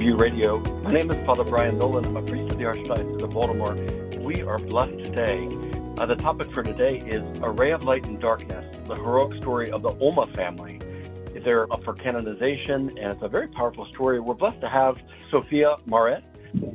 Review 0.00 0.16
Radio. 0.16 0.60
My 0.80 0.92
name 0.92 1.10
is 1.10 1.26
Father 1.26 1.44
Brian 1.44 1.76
Nolan. 1.76 2.06
I'm 2.06 2.16
a 2.16 2.22
priest 2.22 2.50
of 2.50 2.56
the 2.56 2.64
Archdiocese 2.64 3.22
of 3.22 3.30
Baltimore. 3.32 3.74
We 4.18 4.40
are 4.40 4.58
blessed 4.58 4.96
today. 4.96 5.46
Uh, 5.98 6.06
the 6.06 6.14
topic 6.14 6.50
for 6.54 6.62
today 6.62 7.00
is 7.06 7.22
A 7.42 7.50
Ray 7.50 7.72
of 7.72 7.82
Light 7.82 8.06
in 8.06 8.18
Darkness, 8.18 8.64
the 8.88 8.94
heroic 8.94 9.38
story 9.42 9.70
of 9.70 9.82
the 9.82 9.90
Ulma 10.00 10.26
family. 10.34 10.80
They're 11.44 11.70
up 11.70 11.84
for 11.84 11.92
canonization, 11.92 12.96
and 12.96 13.12
it's 13.12 13.20
a 13.22 13.28
very 13.28 13.48
powerful 13.48 13.86
story. 13.92 14.20
We're 14.20 14.32
blessed 14.32 14.62
to 14.62 14.70
have 14.70 14.94
Sofia 15.30 15.76
Maurette. 15.84 16.24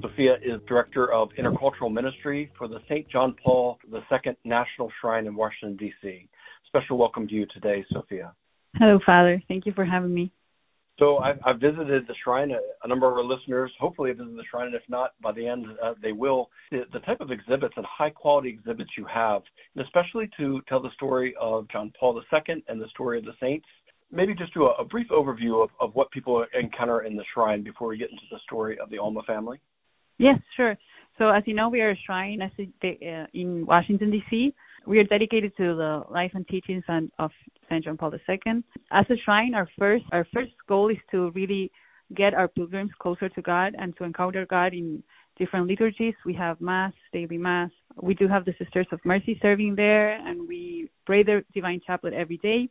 Sofia 0.04 0.36
is 0.36 0.62
Director 0.68 1.12
of 1.12 1.30
Intercultural 1.30 1.92
Ministry 1.92 2.52
for 2.56 2.68
the 2.68 2.78
St. 2.88 3.10
John 3.10 3.36
Paul 3.44 3.80
II 3.92 4.38
National 4.44 4.92
Shrine 5.02 5.26
in 5.26 5.36
Washington, 5.36 5.78
D.C. 5.78 6.30
Special 6.68 7.00
welcome 7.00 7.28
to 7.28 7.34
you 7.34 7.48
today, 7.48 7.84
Sofia. 7.92 8.36
Hello, 8.76 9.00
Father. 9.04 9.42
Thank 9.48 9.66
you 9.66 9.72
for 9.72 9.84
having 9.84 10.14
me. 10.14 10.32
So 10.98 11.18
I've, 11.18 11.40
I've 11.46 11.60
visited 11.60 12.08
the 12.08 12.16
shrine. 12.24 12.52
A, 12.84 12.88
number 12.88 13.08
of 13.08 13.18
our 13.18 13.24
listeners 13.24 13.72
hopefully 13.80 14.10
have 14.10 14.18
visited 14.18 14.38
the 14.38 14.46
shrine, 14.50 14.68
and 14.68 14.76
if 14.76 14.84
not, 14.88 15.12
by 15.22 15.34
the 15.34 15.46
end 15.46 15.66
uh, 15.84 15.94
they 16.02 16.14
will. 16.14 16.50
The, 16.72 16.84
the, 16.94 17.00
type 17.00 17.20
of 17.20 17.32
exhibits 17.32 17.74
and 17.76 17.86
high 17.86 18.12
quality 18.12 18.50
exhibits 18.50 18.92
you 18.98 19.06
have, 19.14 19.42
and 19.76 19.84
especially 19.84 20.30
to 20.38 20.62
tell 20.70 20.82
the 20.82 20.92
story 20.96 21.36
of 21.40 21.68
John 21.70 21.92
Paul 22.00 22.22
II 22.32 22.64
and 22.68 22.82
the 22.82 22.88
story 22.90 23.18
of 23.20 23.26
the 23.26 23.34
saints. 23.42 23.66
Maybe 24.12 24.34
just 24.34 24.54
do 24.54 24.66
a, 24.66 24.74
a 24.76 24.86
brief 24.86 25.08
overview 25.10 25.62
of, 25.62 25.70
of 25.82 25.94
what 25.96 26.12
people 26.12 26.46
encounter 26.58 27.02
in 27.02 27.18
the 27.18 27.26
shrine 27.34 27.62
before 27.62 27.90
we 27.90 27.98
get 27.98 28.12
into 28.12 28.24
the 28.32 28.40
story 28.46 28.80
of 28.80 28.90
the 28.90 29.00
Ulma 29.00 29.24
family. 29.24 29.60
Yes, 30.18 30.40
sure. 30.56 30.78
So 31.18 31.30
as 31.30 31.44
you 31.46 31.56
know, 31.56 31.68
we 31.68 31.82
are 31.82 31.92
a 31.92 32.00
shrine 32.06 32.42
uh, 32.42 33.26
in 33.34 33.66
Washington 33.66 34.12
D.C 34.12 34.54
we 34.88 35.00
are 35.00 35.04
dedicated 35.04 35.56
to 35.58 35.76
the 35.76 36.04
life 36.10 36.32
and 36.34 36.48
teachings 36.48 36.84
of 37.20 37.32
Saint 37.70 37.86
John 37.86 37.98
Paul 37.98 38.14
II. 38.14 38.64
As 38.92 39.06
a 39.10 39.16
shrine, 39.24 39.54
our 39.54 39.68
first 39.78 40.06
our 40.12 40.28
first 40.34 40.52
goal 40.68 40.90
is 40.90 40.98
to 41.12 41.32
really 41.32 41.72
get 42.16 42.34
our 42.34 42.48
pilgrims 42.48 42.92
closer 43.00 43.30
to 43.30 43.42
God 43.42 43.76
and 43.78 43.96
to 43.98 44.04
encounter 44.04 44.46
God 44.46 44.74
in 44.74 45.04
different 45.38 45.68
liturgies. 45.68 46.14
We 46.26 46.34
have 46.36 46.62
Mass, 46.62 46.94
daily 47.12 47.38
Mass. 47.38 47.72
We 48.02 48.14
do 48.14 48.28
have 48.28 48.46
the 48.46 48.54
Sisters 48.60 48.88
of 48.92 49.00
Mercy 49.04 49.40
serving 49.42 49.76
there, 49.76 50.12
and 50.12 50.48
we 50.48 50.90
pray 51.06 51.24
the 51.24 51.44
Divine 51.54 51.82
Chaplet 51.86 52.14
every 52.14 52.38
day. 52.38 52.70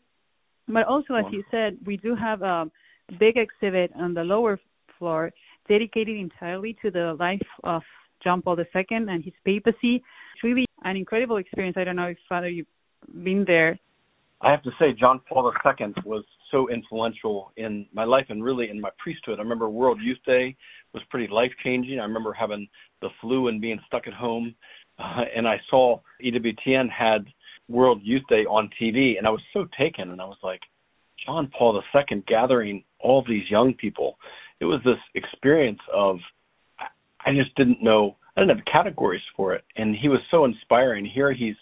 But 0.69 0.87
also, 0.87 1.15
as 1.15 1.27
you 1.31 1.43
said, 1.51 1.77
we 1.85 1.97
do 1.97 2.15
have 2.15 2.43
a 2.43 2.71
big 3.19 3.37
exhibit 3.37 3.91
on 3.97 4.15
the 4.15 4.23
lower 4.23 4.59
floor 4.99 5.31
dedicated 5.69 6.17
entirely 6.17 6.77
to 6.83 6.91
the 6.91 7.17
life 7.19 7.47
of 7.65 7.83
John 8.23 8.41
Paul 8.41 8.59
II 8.59 8.85
and 8.91 9.23
his 9.23 9.35
papacy. 9.45 10.03
An 10.85 10.97
incredible 10.97 11.39
experience. 11.39 11.77
I 11.79 11.85
don't 11.85 11.97
know 11.97 12.09
if 12.09 12.19
Father 12.29 12.49
you've 12.49 12.67
been 13.23 13.45
there. 13.47 13.79
I 14.41 14.51
have 14.51 14.63
to 14.65 14.71
say, 14.79 14.93
John 14.93 15.21
Paul 15.27 15.51
II 15.51 15.95
was 16.05 16.25
so 16.51 16.69
influential 16.69 17.53
in 17.57 17.87
my 17.93 18.05
life 18.05 18.27
and 18.29 18.45
really 18.45 18.69
in 18.69 18.81
my 18.81 18.91
priesthood. 18.99 19.39
I 19.39 19.43
remember 19.43 19.71
World 19.71 19.99
Youth 20.03 20.19
Day 20.27 20.55
was 20.93 21.03
pretty 21.09 21.33
life 21.33 21.53
changing. 21.65 21.99
I 21.99 22.03
remember 22.03 22.33
having 22.33 22.69
the 23.01 23.09
flu 23.21 23.49
and 23.49 23.61
being 23.61 23.81
stuck 23.87 24.07
at 24.07 24.13
home, 24.13 24.55
uh, 24.99 25.23
and 25.35 25.49
I 25.49 25.57
saw 25.71 26.01
EWTN 26.23 26.91
had 26.91 27.25
World 27.69 28.01
Youth 28.03 28.25
Day 28.29 28.45
on 28.45 28.69
TV, 28.81 29.17
and 29.17 29.27
I 29.27 29.31
was 29.31 29.41
so 29.55 29.67
taken, 29.79 30.11
and 30.11 30.21
I 30.21 30.27
was 30.27 30.39
like, 30.43 30.61
John 31.25 31.51
Paul 31.57 31.81
II 31.95 32.25
gathering 32.27 32.85
all 33.01 33.25
these 33.27 33.49
young 33.51 33.73
people. 33.73 34.19
It 34.61 34.67
was 34.67 34.81
this 34.85 34.99
experience 35.15 35.81
of 35.93 36.19
I 37.27 37.33
just 37.33 37.55
didn't 37.57 37.83
know 37.83 38.17
I 38.37 38.41
didn't 38.41 38.57
have 38.57 38.67
categories 38.67 39.23
for 39.37 39.55
it. 39.55 39.65
And 39.77 39.95
he 39.95 40.09
was 40.09 40.21
so 40.31 40.45
inspiring. 40.45 41.05
Here 41.07 41.33
he's 41.33 41.55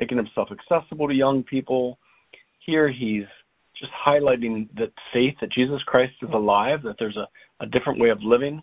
making 0.00 0.16
himself 0.16 0.48
accessible 0.50 1.08
to 1.08 1.14
young 1.14 1.42
people. 1.42 1.98
Here 2.64 2.90
he's 2.90 3.26
just 3.78 3.92
highlighting 4.06 4.68
that 4.76 4.92
faith 5.12 5.34
that 5.40 5.52
Jesus 5.52 5.80
Christ 5.86 6.14
is 6.22 6.30
alive, 6.32 6.82
that 6.82 6.96
there's 6.98 7.16
a, 7.16 7.28
a 7.62 7.66
different 7.66 8.00
way 8.00 8.08
of 8.10 8.18
living. 8.22 8.60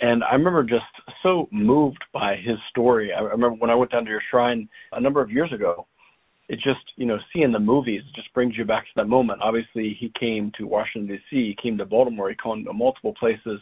And 0.00 0.22
I 0.24 0.34
remember 0.34 0.62
just 0.62 0.84
so 1.22 1.48
moved 1.50 2.02
by 2.12 2.36
his 2.36 2.56
story. 2.70 3.12
I 3.12 3.20
remember 3.20 3.56
when 3.58 3.70
I 3.70 3.74
went 3.74 3.92
down 3.92 4.04
to 4.04 4.10
your 4.10 4.22
shrine 4.30 4.68
a 4.92 5.00
number 5.00 5.20
of 5.20 5.30
years 5.30 5.52
ago, 5.52 5.86
it 6.48 6.56
just, 6.56 6.80
you 6.96 7.06
know, 7.06 7.18
seeing 7.32 7.52
the 7.52 7.58
movies 7.58 8.02
just 8.14 8.32
brings 8.34 8.56
you 8.56 8.64
back 8.64 8.84
to 8.84 8.90
that 8.96 9.08
moment. 9.08 9.40
Obviously, 9.42 9.96
he 9.98 10.12
came 10.18 10.52
to 10.58 10.66
Washington, 10.66 11.08
D.C., 11.08 11.36
he 11.36 11.56
came 11.62 11.78
to 11.78 11.86
Baltimore, 11.86 12.30
he 12.30 12.36
came 12.42 12.64
to 12.64 12.72
multiple 12.72 13.14
places 13.18 13.60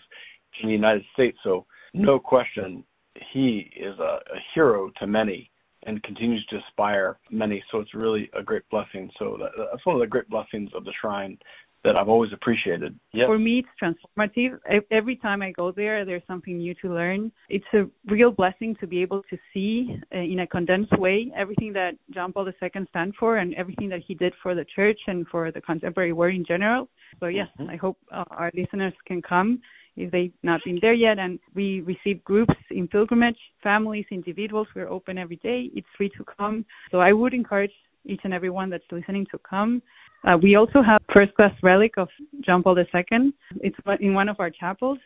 in 0.63 0.69
the 0.69 0.73
United 0.73 1.05
States. 1.13 1.39
So 1.45 1.67
no 1.95 2.19
question, 2.19 2.85
he 3.33 3.71
is 3.77 3.99
a, 3.99 4.19
a 4.35 4.39
hero 4.55 4.91
to 4.99 5.07
many 5.07 5.51
and 5.85 6.03
continues 6.03 6.45
to 6.47 6.57
inspire 6.57 7.19
many. 7.31 7.63
So 7.71 7.79
it's 7.79 7.95
really 7.95 8.31
a 8.39 8.43
great 8.43 8.69
blessing. 8.71 9.11
So 9.19 9.37
that, 9.41 9.53
that's 9.57 9.85
one 9.87 9.97
of 9.97 10.01
the 10.01 10.07
great 10.07 10.29
blessings 10.29 10.71
of 10.75 10.85
the 10.85 10.93
shrine 11.01 11.39
that 11.85 11.97
I've 11.97 12.09
always 12.09 12.31
appreciated. 12.33 12.99
For 13.27 13.39
me, 13.39 13.65
it's 13.65 13.69
transformative. 13.83 14.59
Every 14.91 15.17
time 15.17 15.41
I 15.43 15.51
go 15.53 15.73
there, 15.73 16.05
there's 16.05 16.23
something 16.27 16.59
new 16.59 16.75
to 16.83 16.93
learn. 16.93 17.33
It's 17.49 17.65
a 17.73 17.85
real 18.07 18.31
blessing 18.31 18.77
to 18.81 18.87
be 18.87 19.01
able 19.01 19.23
to 19.31 19.39
see 19.53 19.97
uh, 20.15 20.19
in 20.19 20.41
a 20.41 20.47
condensed 20.47 20.99
way 20.99 21.33
everything 21.37 21.73
that 21.75 21.93
John 22.13 22.33
Paul 22.33 22.49
II 22.49 22.87
stands 22.91 23.17
for 23.19 23.39
and 23.39 23.55
everything 23.55 23.89
that 23.91 24.01
he 24.07 24.15
did 24.15 24.35
for 24.43 24.55
the 24.55 24.65
church 24.77 24.99
and 25.07 25.27
for 25.29 25.51
the 25.51 25.61
contemporary 25.61 26.13
world 26.13 26.35
in 26.35 26.45
general. 26.45 26.89
So 27.19 27.27
yes, 27.27 27.49
mm-hmm. 27.59 27.71
I 27.71 27.77
hope 27.77 27.97
uh, 28.13 28.25
our 28.31 28.51
listeners 28.55 28.93
can 29.07 29.23
come 29.23 29.61
if 29.97 30.11
they've 30.11 30.33
not 30.43 30.61
been 30.65 30.79
there 30.81 30.95
yet. 30.95 31.19
And 31.19 31.39
we 31.55 31.81
receive 31.81 32.23
groups 32.25 32.55
in 32.71 32.89
pilgrimage, 32.89 33.39
families, 33.63 34.05
individuals. 34.11 34.69
We're 34.75 34.89
open 34.89 35.19
every 35.19 35.37
day. 35.37 35.71
It's 35.75 35.87
free 35.97 36.11
to 36.17 36.25
come. 36.39 36.65
So 36.91 37.01
I 37.01 37.13
would 37.13 37.35
encourage 37.35 37.73
each 38.05 38.21
and 38.25 38.33
everyone 38.33 38.71
that's 38.71 38.85
listening 38.91 39.27
to 39.31 39.39
come. 39.39 39.83
Uh, 40.27 40.37
we 40.43 40.57
also 40.57 40.83
have 40.83 41.01
first 41.13 41.35
class 41.35 41.53
relic 41.63 41.93
of 41.97 42.09
John 42.45 42.63
Paul 42.63 42.79
II. 42.79 43.33
It's 43.61 43.77
in 44.01 44.15
one 44.15 44.29
of 44.29 44.37
our 44.39 44.51
chapels. 44.51 44.99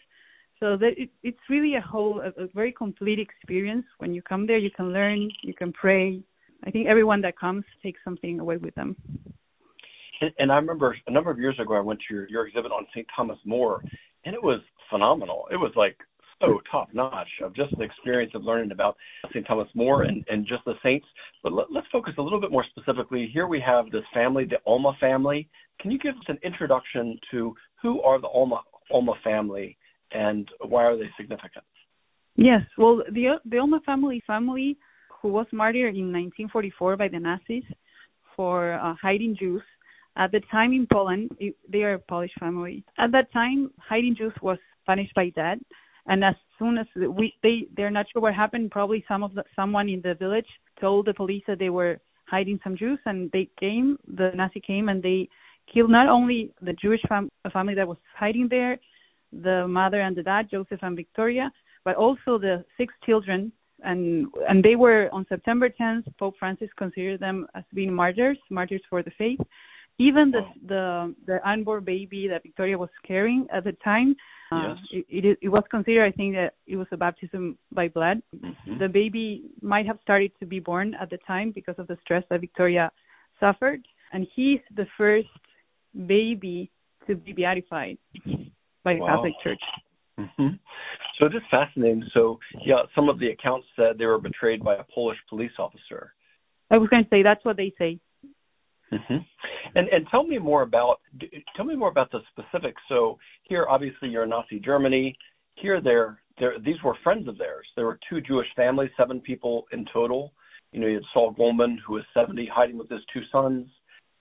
So 0.61 0.77
that 0.77 0.93
it, 0.97 1.11
it's 1.23 1.39
really 1.51 1.75
a 1.75 1.81
whole, 1.81 2.21
a, 2.21 2.43
a 2.43 2.47
very 2.55 2.73
complete 2.73 3.19
experience. 3.19 3.85
When 3.99 4.15
you 4.15 4.23
come 4.23 4.47
there, 4.47 4.59
you 4.59 4.71
can 4.71 4.93
learn, 4.93 5.31
you 5.43 5.55
can 5.55 5.73
pray. 5.73 6.23
I 6.65 6.71
think 6.71 6.87
everyone 6.87 7.21
that 7.23 7.39
comes 7.39 7.65
takes 7.83 8.01
something 8.05 8.41
away 8.41 8.57
with 8.57 8.75
them. 8.75 8.97
And, 10.21 10.31
and 10.39 10.53
I 10.53 10.57
remember 10.57 10.97
a 11.07 11.11
number 11.11 11.31
of 11.31 11.39
years 11.39 11.59
ago, 11.61 11.75
I 11.75 11.81
went 11.81 12.01
to 12.09 12.15
your, 12.15 12.29
your 12.29 12.47
exhibit 12.47 12.73
on 12.73 12.87
St. 12.95 13.07
Thomas 13.15 13.39
More, 13.45 13.83
and 14.25 14.35
it 14.35 14.43
was 14.43 14.61
phenomenal. 14.91 15.47
It 15.51 15.57
was 15.57 15.73
like 15.77 15.97
so 16.41 16.61
top 16.71 16.89
notch 16.93 17.29
of 17.43 17.55
just 17.55 17.77
the 17.77 17.85
experience 17.85 18.33
of 18.35 18.45
learning 18.45 18.73
about 18.73 18.97
St. 19.31 19.47
Thomas 19.47 19.69
More 19.75 20.03
and, 20.03 20.25
and 20.29 20.47
just 20.47 20.65
the 20.65 20.75
saints. 20.83 21.07
But 21.43 21.53
let, 21.53 21.67
us 21.77 21.85
focus 21.91 22.15
a 22.19 22.23
little 22.23 22.41
bit 22.41 22.51
more 22.51 22.65
specifically. 22.71 23.31
Here 23.33 23.47
we 23.47 23.61
have 23.61 23.91
this 23.91 24.05
family, 24.13 24.45
the 24.45 24.59
Ulma 24.67 24.93
family. 25.01 25.49
Can 25.81 25.91
you 25.91 25.99
give 25.99 26.15
us 26.15 26.25
an 26.29 26.39
introduction 26.43 27.19
to 27.31 27.55
who 27.83 28.01
are 28.03 28.21
the 28.21 28.29
Ulma 28.29 28.63
Ulma 28.93 29.15
family 29.23 29.77
and 30.13 30.49
why 30.69 30.85
are 30.85 30.97
they 30.97 31.11
significant? 31.17 31.65
Yes, 32.37 32.63
well, 32.77 33.03
the 33.13 33.39
the 33.45 33.59
Ulma 33.59 33.81
family 33.87 34.23
family 34.27 34.77
who 35.23 35.29
was 35.29 35.47
martyred 35.53 35.95
in 35.95 36.13
1944 36.13 36.97
by 36.97 37.09
the 37.09 37.19
Nazis 37.19 37.65
for 38.37 38.75
uh, 38.75 38.95
hiding 39.01 39.37
Jews 39.39 39.63
at 40.17 40.31
the 40.31 40.41
time 40.51 40.73
in 40.73 40.87
Poland, 40.93 41.31
they 41.69 41.83
are 41.83 41.95
a 41.95 41.99
Polish 41.99 42.31
family. 42.39 42.85
At 42.99 43.11
that 43.13 43.33
time, 43.33 43.71
hiding 43.79 44.15
Jews 44.17 44.33
was 44.43 44.59
punished 44.87 45.15
by 45.15 45.31
death. 45.31 45.59
And 46.07 46.25
as 46.25 46.35
soon 46.59 46.79
as 46.79 46.87
we 46.97 47.35
they 47.43 47.67
they're 47.77 47.91
not 47.91 48.07
sure 48.13 48.23
what 48.23 48.35
happened, 48.35 48.71
probably 48.71 49.05
some 49.09 49.23
of 49.23 49.35
the, 49.35 49.45
someone 49.57 49.89
in 49.89 50.01
the 50.03 50.15
village 50.15 50.47
told 50.81 51.07
the 51.07 51.15
police 51.15 51.43
that 51.47 51.59
they 51.59 51.71
were 51.71 51.99
hiding 52.27 52.61
some 52.63 52.77
Jews, 52.77 52.99
and 53.07 53.31
they 53.33 53.49
came. 53.59 53.99
The 54.17 54.31
Nazi 54.35 54.61
came 54.61 54.89
and 54.89 55.03
they 55.03 55.29
killed 55.73 55.91
not 55.91 56.09
only 56.09 56.53
the 56.61 56.75
Jewish 56.75 57.01
fam- 57.09 57.31
family 57.53 57.75
that 57.75 57.89
was 57.89 57.97
hiding 58.17 58.49
there, 58.51 58.79
the 59.33 59.67
mother 59.67 60.01
and 60.01 60.15
the 60.15 60.23
dad, 60.23 60.49
Joseph 60.51 60.81
and 60.83 60.97
Victoria, 60.97 61.51
but 61.85 61.97
also 61.97 62.39
the 62.39 62.65
six 62.77 62.93
children. 63.05 63.53
And 63.83 64.27
and 64.49 64.63
they 64.63 64.77
were 64.77 65.09
on 65.13 65.27
September 65.29 65.69
10th. 65.69 66.05
Pope 66.19 66.35
Francis 66.39 66.71
considered 66.77 67.21
them 67.21 67.47
as 67.55 67.65
being 67.73 67.93
martyrs, 67.93 68.39
martyrs 68.51 68.83
for 68.89 69.03
the 69.03 69.11
faith 69.17 69.41
even 69.99 70.31
the 70.31 70.41
oh. 70.41 70.53
the 70.67 71.15
the 71.27 71.49
unborn 71.49 71.85
baby 71.85 72.29
that 72.29 72.43
Victoria 72.43 72.77
was 72.77 72.89
carrying 73.07 73.47
at 73.53 73.65
the 73.65 73.73
time, 73.85 74.17
uh, 74.51 74.75
yes. 74.93 75.05
it, 75.09 75.25
it, 75.25 75.39
it 75.43 75.49
was 75.49 75.63
considered. 75.71 76.07
I 76.07 76.11
think 76.11 76.35
that 76.35 76.55
it 76.67 76.77
was 76.77 76.87
a 76.93 76.97
baptism 76.97 77.59
by 77.73 77.89
blood. 77.89 78.23
Mm-hmm. 78.35 78.79
The 78.79 78.89
baby 78.89 79.43
might 79.63 79.87
have 79.87 79.99
started 80.03 80.33
to 80.41 80.47
be 80.47 80.61
born 80.61 80.95
at 81.01 81.11
the 81.11 81.19
time 81.27 81.53
because 81.55 81.77
of 81.79 81.87
the 81.87 81.97
stress 82.03 82.25
that 82.31 82.41
Victoria 82.41 82.91
suffered, 83.39 83.81
and 84.13 84.27
he's 84.35 84.61
the 84.75 84.87
first 84.99 85.29
baby 86.07 86.71
to 87.07 87.15
be 87.15 87.33
beatified 87.33 87.99
by 88.83 88.95
the 88.95 89.01
wow. 89.01 89.17
Catholic 89.17 89.35
Church. 89.43 89.61
Mm-hmm. 90.19 90.57
So 91.19 91.29
this 91.29 91.37
is 91.37 91.49
fascinating. 91.51 92.05
So 92.13 92.39
yeah, 92.65 92.83
some 92.95 93.09
of 93.09 93.19
the 93.19 93.29
accounts 93.29 93.67
said 93.77 93.99
they 93.99 94.07
were 94.07 94.21
betrayed 94.21 94.65
by 94.65 94.75
a 94.75 94.85
Polish 94.93 95.19
police 95.29 95.53
officer. 95.59 96.15
I 96.71 96.79
was 96.79 96.89
going 96.89 97.05
to 97.05 97.11
say 97.11 97.23
that's 97.23 97.45
what 97.45 97.57
they 97.57 97.73
say. 97.79 98.01
Mm-hmm. 98.93 99.17
And 99.75 99.89
and 99.89 100.07
tell 100.11 100.25
me 100.25 100.39
more 100.39 100.63
about 100.63 101.01
tell 101.57 101.65
me 101.65 101.77
more 101.77 101.89
about 101.89 102.11
the 102.13 102.21
specifics. 102.31 102.81
So 102.89 103.19
here, 103.45 103.67
obviously, 103.69 104.09
you're 104.09 104.25
in 104.25 104.31
Nazi 104.31 104.61
Germany. 104.61 105.17
Here, 105.57 105.81
there, 105.81 106.21
there, 106.39 106.59
these 106.65 106.83
were 106.85 106.97
friends 107.03 107.29
of 107.29 107.39
theirs. 107.39 107.67
There 107.77 107.87
were 107.87 107.99
two 108.09 108.21
Jewish 108.21 108.49
families, 108.57 108.91
seven 108.97 109.21
people 109.21 109.67
in 109.73 109.87
total. 109.93 110.33
You 110.73 110.81
know, 110.81 110.89
you 110.89 110.95
had 110.95 111.05
Saul 111.13 111.31
Goldman, 111.31 111.81
who 111.87 111.95
was 111.95 112.03
70, 112.13 112.51
hiding 112.53 112.77
with 112.77 112.89
his 112.89 113.03
two 113.13 113.23
sons. 113.31 113.69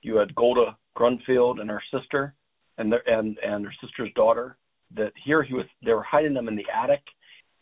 You 0.03 0.17
had 0.17 0.35
Golda 0.35 0.77
Grunfeld 0.95 1.59
and 1.59 1.69
her 1.69 1.81
sister, 1.91 2.35
and 2.77 2.91
their 2.91 3.07
and 3.07 3.37
and 3.39 3.65
her 3.65 3.73
sister's 3.81 4.11
daughter. 4.15 4.57
That 4.95 5.11
here 5.25 5.41
he 5.41 5.53
was, 5.53 5.65
they 5.83 5.93
were 5.93 6.03
hiding 6.03 6.33
them 6.33 6.47
in 6.47 6.55
the 6.55 6.65
attic. 6.71 7.01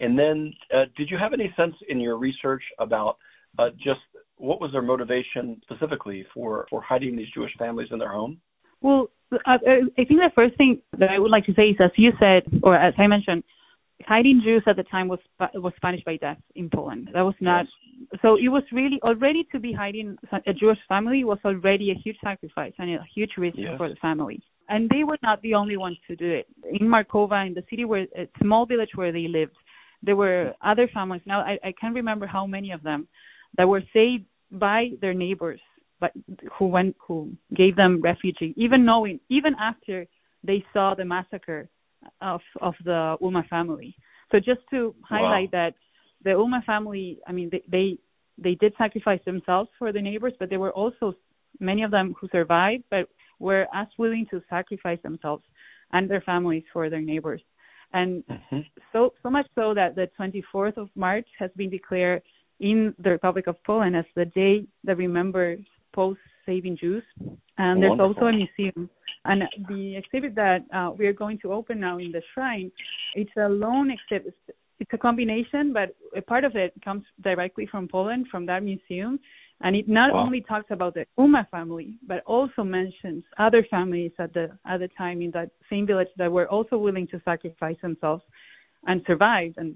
And 0.02 0.18
then, 0.18 0.54
uh, 0.76 0.86
did 0.98 1.10
you 1.10 1.18
have 1.18 1.32
any 1.32 1.54
sense 1.56 1.76
in 1.88 2.00
your 2.00 2.18
research 2.18 2.64
about 2.80 3.18
uh, 3.60 3.70
just 3.78 4.02
what 4.42 4.60
was 4.60 4.72
their 4.72 4.82
motivation 4.82 5.62
specifically 5.62 6.26
for 6.34 6.66
for 6.70 6.82
hiding 6.82 7.16
these 7.16 7.30
Jewish 7.34 7.52
families 7.58 7.90
in 7.92 8.00
their 8.00 8.12
home? 8.12 8.42
Well, 8.82 9.12
I, 9.46 9.56
I 9.98 10.04
think 10.06 10.20
the 10.20 10.32
first 10.34 10.58
thing 10.58 10.82
that 10.98 11.10
I 11.10 11.20
would 11.20 11.32
like 11.32 11.46
to 11.46 11.54
say 11.54 11.70
is, 11.70 11.78
as 11.80 11.92
you 11.96 12.12
said, 12.20 12.42
or 12.64 12.76
as 12.76 12.96
I 12.98 13.06
mentioned, 13.06 13.44
hiding 14.08 14.42
Jews 14.44 14.64
at 14.66 14.76
the 14.76 14.84
time 14.84 15.08
was 15.08 15.20
was 15.54 15.74
punished 15.82 16.06
by 16.06 16.18
death 16.18 16.40
in 16.56 16.70
Poland. 16.70 17.10
That 17.14 17.22
was 17.22 17.36
not 17.40 17.68
so. 18.24 18.36
It 18.36 18.50
was 18.50 18.64
really 18.72 19.00
already 19.04 19.48
to 19.52 19.60
be 19.60 19.72
hiding 19.72 20.18
a 20.48 20.54
Jewish 20.54 20.80
family 20.90 21.24
was 21.24 21.38
already 21.46 21.92
a 21.92 21.96
huge 22.04 22.18
sacrifice 22.24 22.74
and 22.80 22.90
a 22.90 23.06
huge 23.16 23.34
risk 23.38 23.58
yes. 23.58 23.78
for 23.78 23.90
the 23.90 23.96
family. 24.02 24.42
And 24.70 24.90
they 24.90 25.04
were 25.04 25.20
not 25.22 25.42
the 25.42 25.54
only 25.54 25.78
ones 25.78 25.98
to 26.08 26.16
do 26.16 26.30
it. 26.32 26.48
In 26.80 26.88
Markowa, 26.88 27.46
in 27.46 27.54
the 27.54 27.64
city 27.70 27.86
where 27.86 28.08
a 28.18 28.28
small 28.42 28.66
village 28.66 28.92
where 28.96 29.12
they 29.12 29.28
lived, 29.28 29.58
there 30.02 30.16
were 30.16 30.54
other 30.66 30.90
families. 30.94 31.22
Now 31.26 31.42
I, 31.42 31.60
I 31.64 31.74
can't 31.80 31.94
remember 31.94 32.26
how 32.26 32.48
many 32.48 32.72
of 32.72 32.82
them 32.82 33.08
that 33.58 33.68
were 33.68 33.84
saved 33.94 34.26
by 34.52 34.90
their 35.02 35.14
neighbors, 35.14 35.60
but 36.00 36.12
who 36.58 36.68
went 36.68 36.96
who 37.06 37.32
gave 37.56 37.76
them 37.76 38.02
refugee, 38.02 38.54
even 38.58 38.86
knowing 38.86 39.20
even 39.30 39.54
after 39.60 40.06
they 40.44 40.64
saw 40.74 40.94
the 40.96 41.06
massacre 41.06 41.70
of 42.22 42.42
of 42.62 42.74
the 42.84 43.16
Ulma 43.22 43.44
family. 43.50 43.96
So 44.32 44.38
just 44.38 44.62
to 44.72 44.96
highlight 45.04 45.52
wow. 45.54 45.70
that 45.70 45.74
the 46.24 46.34
Ulma 46.34 46.62
family, 46.66 47.20
I 47.28 47.32
mean, 47.32 47.50
they, 47.52 47.64
they 47.70 47.98
they 48.38 48.56
did 48.56 48.74
sacrifice 48.78 49.20
themselves 49.26 49.70
for 49.78 49.92
the 49.92 50.02
neighbors, 50.02 50.34
but 50.40 50.50
there 50.50 50.60
were 50.60 50.72
also 50.72 51.14
many 51.60 51.84
of 51.84 51.92
them 51.92 52.16
who 52.20 52.28
survived, 52.32 52.84
but 52.90 53.08
were 53.40 53.68
as 53.74 53.88
willing 53.98 54.26
to 54.32 54.42
sacrifice 54.50 55.00
themselves 55.04 55.44
and 55.92 56.10
their 56.10 56.22
families 56.22 56.64
for 56.72 56.90
their 56.90 57.02
neighbors. 57.02 57.42
And 57.94 58.24
mm-hmm. 58.26 58.60
so 58.94 59.14
so 59.22 59.30
much 59.30 59.48
so 59.56 59.74
that 59.74 59.96
the 59.96 60.10
24th 60.20 60.78
of 60.78 60.90
March 60.96 61.28
has 61.40 61.52
been 61.56 61.70
declared 61.70 62.22
in 62.62 62.94
the 63.00 63.10
Republic 63.10 63.48
of 63.48 63.62
Poland 63.66 63.96
as 63.98 64.06
the 64.16 64.26
day 64.26 64.66
that 64.84 64.98
remembers 64.98 65.60
post 65.94 66.20
saving 66.46 66.78
Jews. 66.78 67.04
And 67.58 67.82
there's 67.82 68.00
also 68.00 68.26
a 68.26 68.32
museum. 68.32 68.90
And 69.26 69.44
the 69.68 69.98
exhibit 69.98 70.36
that 70.36 70.62
uh, 70.74 70.92
we 70.98 71.06
are 71.06 71.14
going 71.14 71.38
to 71.40 71.54
open 71.54 71.80
now 71.80 71.98
in 72.00 72.12
the 72.12 72.22
shrine, 72.34 72.72
it's 73.16 73.32
a 73.38 73.50
lone 73.50 73.92
exhibit. 73.92 74.36
It's 74.80 74.90
a 74.94 74.98
combination, 74.98 75.74
but 75.74 75.96
a 76.16 76.22
part 76.22 76.44
of 76.44 76.56
it 76.56 76.74
comes 76.84 77.04
directly 77.22 77.68
from 77.70 77.88
Poland, 77.88 78.28
from 78.32 78.48
that 78.48 78.64
museum. 78.64 79.20
And 79.64 79.76
it 79.76 79.88
not 79.88 80.12
wow. 80.12 80.22
only 80.22 80.42
talks 80.42 80.72
about 80.72 80.96
the 80.96 81.06
Ulma 81.20 81.48
family, 81.52 82.00
but 82.08 82.24
also 82.26 82.64
mentions 82.64 83.24
other 83.38 83.64
families 83.70 84.12
at 84.18 84.34
the 84.34 84.50
at 84.66 84.80
the 84.80 84.88
time 84.98 85.22
in 85.22 85.30
that 85.32 85.52
same 85.70 85.86
village 85.86 86.08
that 86.18 86.32
were 86.32 86.48
also 86.48 86.80
willing 86.80 87.08
to 87.10 87.22
sacrifice 87.24 87.78
themselves 87.84 88.24
and 88.88 89.04
survived 89.06 89.58
and 89.60 89.76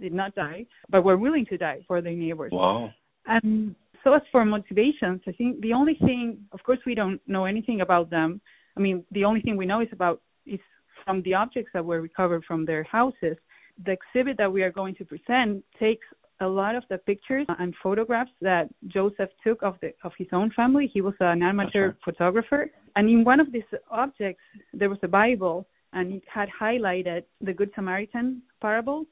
did 0.00 0.12
not 0.12 0.34
die, 0.34 0.66
but 0.88 1.04
were 1.04 1.16
willing 1.16 1.46
to 1.46 1.56
die 1.56 1.80
for 1.86 2.00
their 2.00 2.12
neighbors. 2.12 2.52
Wow. 2.52 2.90
And 3.26 3.74
so 4.04 4.12
as 4.12 4.22
for 4.30 4.44
motivations, 4.44 5.20
I 5.26 5.32
think 5.32 5.60
the 5.60 5.72
only 5.72 5.94
thing, 5.94 6.38
of 6.52 6.62
course, 6.62 6.78
we 6.86 6.94
don't 6.94 7.20
know 7.26 7.44
anything 7.44 7.80
about 7.80 8.10
them. 8.10 8.40
I 8.76 8.80
mean, 8.80 9.04
the 9.10 9.24
only 9.24 9.40
thing 9.40 9.56
we 9.56 9.66
know 9.66 9.80
is 9.80 9.88
about 9.92 10.20
is 10.46 10.60
from 11.04 11.22
the 11.22 11.34
objects 11.34 11.70
that 11.74 11.84
were 11.84 12.00
recovered 12.00 12.44
from 12.44 12.64
their 12.64 12.84
houses. 12.84 13.36
The 13.84 13.92
exhibit 13.92 14.38
that 14.38 14.52
we 14.52 14.62
are 14.62 14.70
going 14.70 14.94
to 14.96 15.04
present 15.04 15.64
takes 15.78 16.06
a 16.40 16.46
lot 16.46 16.74
of 16.74 16.84
the 16.90 16.98
pictures 16.98 17.46
and 17.58 17.74
photographs 17.82 18.30
that 18.42 18.68
Joseph 18.88 19.30
took 19.42 19.62
of 19.62 19.76
the 19.80 19.92
of 20.04 20.12
his 20.18 20.28
own 20.32 20.50
family. 20.54 20.90
He 20.92 21.00
was 21.00 21.14
an 21.20 21.42
amateur 21.42 21.94
photographer, 22.04 22.70
and 22.94 23.08
in 23.08 23.24
one 23.24 23.40
of 23.40 23.52
these 23.52 23.62
objects 23.90 24.42
there 24.72 24.90
was 24.90 24.98
a 25.02 25.08
Bible, 25.08 25.66
and 25.92 26.12
it 26.12 26.22
had 26.32 26.48
highlighted 26.60 27.24
the 27.40 27.54
Good 27.54 27.70
Samaritan 27.74 28.42
parable. 28.60 29.06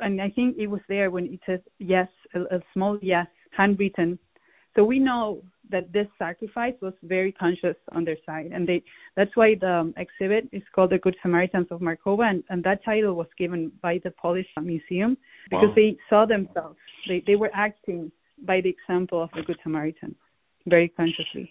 And 0.00 0.20
I 0.20 0.30
think 0.30 0.56
it 0.58 0.66
was 0.66 0.80
there 0.88 1.10
when 1.10 1.26
it 1.26 1.40
says 1.46 1.60
yes, 1.78 2.08
a, 2.34 2.40
a 2.56 2.60
small 2.72 2.98
yes 3.02 3.26
handwritten. 3.56 4.18
So 4.74 4.84
we 4.84 4.98
know 4.98 5.42
that 5.70 5.92
this 5.92 6.06
sacrifice 6.18 6.74
was 6.82 6.92
very 7.02 7.32
conscious 7.32 7.76
on 7.92 8.04
their 8.04 8.18
side, 8.26 8.50
and 8.52 8.68
they 8.68 8.82
that's 9.16 9.34
why 9.34 9.54
the 9.58 9.72
um, 9.72 9.94
exhibit 9.96 10.48
is 10.52 10.62
called 10.74 10.90
the 10.90 10.98
Good 10.98 11.16
Samaritans 11.22 11.68
of 11.70 11.80
Markowa, 11.80 12.30
and, 12.30 12.44
and 12.50 12.62
that 12.64 12.84
title 12.84 13.14
was 13.14 13.26
given 13.38 13.72
by 13.82 13.98
the 14.04 14.10
Polish 14.10 14.46
Museum 14.60 15.16
because 15.50 15.68
wow. 15.68 15.74
they 15.74 15.96
saw 16.10 16.26
themselves. 16.26 16.76
They 17.08 17.22
they 17.26 17.36
were 17.36 17.50
acting 17.54 18.12
by 18.44 18.60
the 18.60 18.68
example 18.68 19.22
of 19.22 19.30
the 19.34 19.42
Good 19.42 19.56
Samaritan, 19.62 20.14
very 20.66 20.88
consciously. 20.90 21.50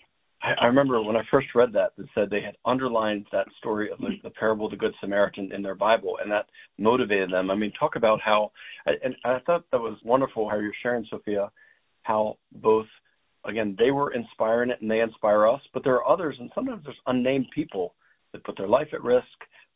I, 0.62 0.65
remember 0.65 1.01
when 1.01 1.15
I 1.15 1.24
first 1.31 1.47
read 1.56 1.74
that, 1.74 1.94
it 1.97 2.07
said 2.13 2.30
they 2.30 2.42
had 2.42 2.57
underlined 2.65 3.25
that 3.31 3.47
story 3.57 3.92
of 3.92 3.97
the, 4.00 4.18
the 4.24 4.30
parable 4.30 4.65
of 4.65 4.71
the 4.71 4.77
Good 4.77 4.94
Samaritan 5.01 5.51
in 5.51 5.62
their 5.62 5.75
Bible, 5.75 6.18
and 6.21 6.31
that 6.31 6.45
motivated 6.77 7.31
them. 7.31 7.50
I 7.50 7.56
mean, 7.56 7.71
talk 7.80 7.95
about 7.95 8.19
how, 8.21 8.51
and 8.86 9.15
I 9.24 9.39
thought 9.45 9.63
that 9.71 9.80
was 9.80 9.97
wonderful 10.03 10.50
how 10.50 10.59
you're 10.59 10.74
sharing, 10.83 11.06
Sofia, 11.09 11.51
how 12.03 12.38
both 12.51 12.86
again 13.45 13.75
they 13.77 13.92
were 13.92 14.13
inspiring 14.13 14.69
it 14.69 14.81
and 14.81 14.89
they 14.89 15.01
inspire 15.01 15.47
us 15.47 15.62
but 15.74 15.83
there 15.83 15.95
are 15.95 16.07
others 16.07 16.36
and 16.39 16.51
sometimes 16.56 16.83
there's 16.83 16.95
unnamed 17.07 17.45
people 17.53 17.94
that 18.31 18.44
put 18.44 18.57
their 18.57 18.68
life 18.68 18.88
at 18.94 19.03
risk 19.03 19.25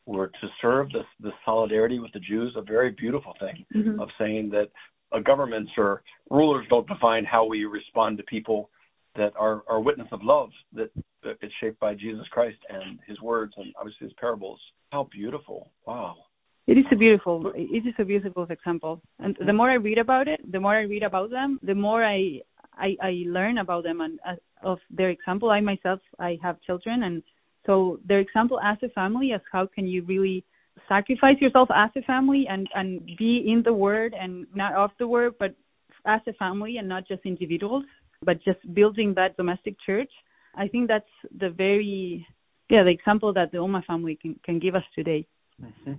or 0.06 0.28
to 0.28 0.48
serve 0.60 0.90
this 0.90 1.04
this 1.20 1.32
solidarity 1.44 1.98
with 1.98 2.12
the 2.12 2.20
Jews 2.20 2.54
a 2.56 2.62
very 2.62 2.90
beautiful 2.90 3.34
thing 3.38 3.64
mm-hmm. 3.74 4.00
of 4.00 4.08
saying 4.18 4.50
that 4.50 4.70
uh, 5.12 5.20
governments 5.20 5.72
or 5.76 6.02
rulers 6.30 6.66
don't 6.70 6.86
define 6.86 7.24
how 7.24 7.44
we 7.44 7.64
respond 7.64 8.16
to 8.18 8.24
people 8.24 8.70
that 9.16 9.32
are 9.36 9.62
are 9.68 9.80
witness 9.80 10.08
of 10.12 10.20
love 10.22 10.50
that, 10.72 10.90
that 11.22 11.36
is 11.42 11.50
shaped 11.60 11.80
by 11.80 11.94
Jesus 11.94 12.26
Christ 12.30 12.58
and 12.68 12.98
his 13.06 13.20
words 13.20 13.52
and 13.56 13.72
obviously 13.78 14.06
his 14.06 14.14
parables. 14.20 14.60
How 14.92 15.08
beautiful. 15.10 15.70
Wow. 15.86 16.16
It 16.66 16.78
is 16.78 16.84
a 16.92 16.96
beautiful 16.96 17.52
it 17.54 17.86
is 17.86 17.94
a 17.98 18.04
beautiful 18.04 18.46
example. 18.48 19.02
And 19.18 19.36
the 19.44 19.52
more 19.52 19.70
i 19.70 19.74
read 19.74 19.98
about 19.98 20.28
it 20.28 20.40
the 20.52 20.60
more 20.60 20.76
i 20.76 20.82
read 20.82 21.02
about 21.02 21.30
them 21.30 21.58
the 21.62 21.74
more 21.74 22.04
i 22.04 22.40
i, 22.74 22.96
I 23.02 23.24
learn 23.26 23.58
about 23.58 23.84
them 23.84 24.00
and 24.00 24.20
uh, 24.28 24.34
of 24.62 24.78
their 24.90 25.10
example. 25.10 25.50
I 25.50 25.60
myself 25.60 26.00
i 26.18 26.38
have 26.42 26.60
children 26.62 27.02
and 27.02 27.22
so 27.66 27.98
their 28.06 28.20
example 28.20 28.60
as 28.60 28.78
a 28.82 28.88
family 28.90 29.32
as 29.32 29.40
how 29.52 29.66
can 29.66 29.86
you 29.86 30.02
really 30.04 30.44
sacrifice 30.88 31.36
yourself 31.40 31.68
as 31.74 31.90
a 31.96 32.02
family 32.02 32.46
and 32.48 32.68
and 32.74 33.04
be 33.18 33.44
in 33.46 33.62
the 33.64 33.72
word 33.72 34.14
and 34.18 34.46
not 34.54 34.74
off 34.74 34.92
the 34.98 35.08
word 35.08 35.34
but 35.38 35.54
as 36.06 36.20
a 36.26 36.32
family 36.34 36.76
and 36.78 36.88
not 36.88 37.06
just 37.06 37.22
individuals 37.24 37.84
but 38.22 38.42
just 38.42 38.58
building 38.74 39.14
that 39.14 39.36
domestic 39.36 39.76
church 39.84 40.10
i 40.56 40.68
think 40.68 40.88
that's 40.88 41.04
the 41.38 41.50
very 41.50 42.26
yeah 42.68 42.82
the 42.82 42.90
example 42.90 43.32
that 43.32 43.50
the 43.52 43.58
Ulma 43.58 43.82
family 43.86 44.18
can 44.20 44.38
can 44.44 44.58
give 44.58 44.74
us 44.74 44.84
today 44.94 45.26
mm-hmm 45.62 45.92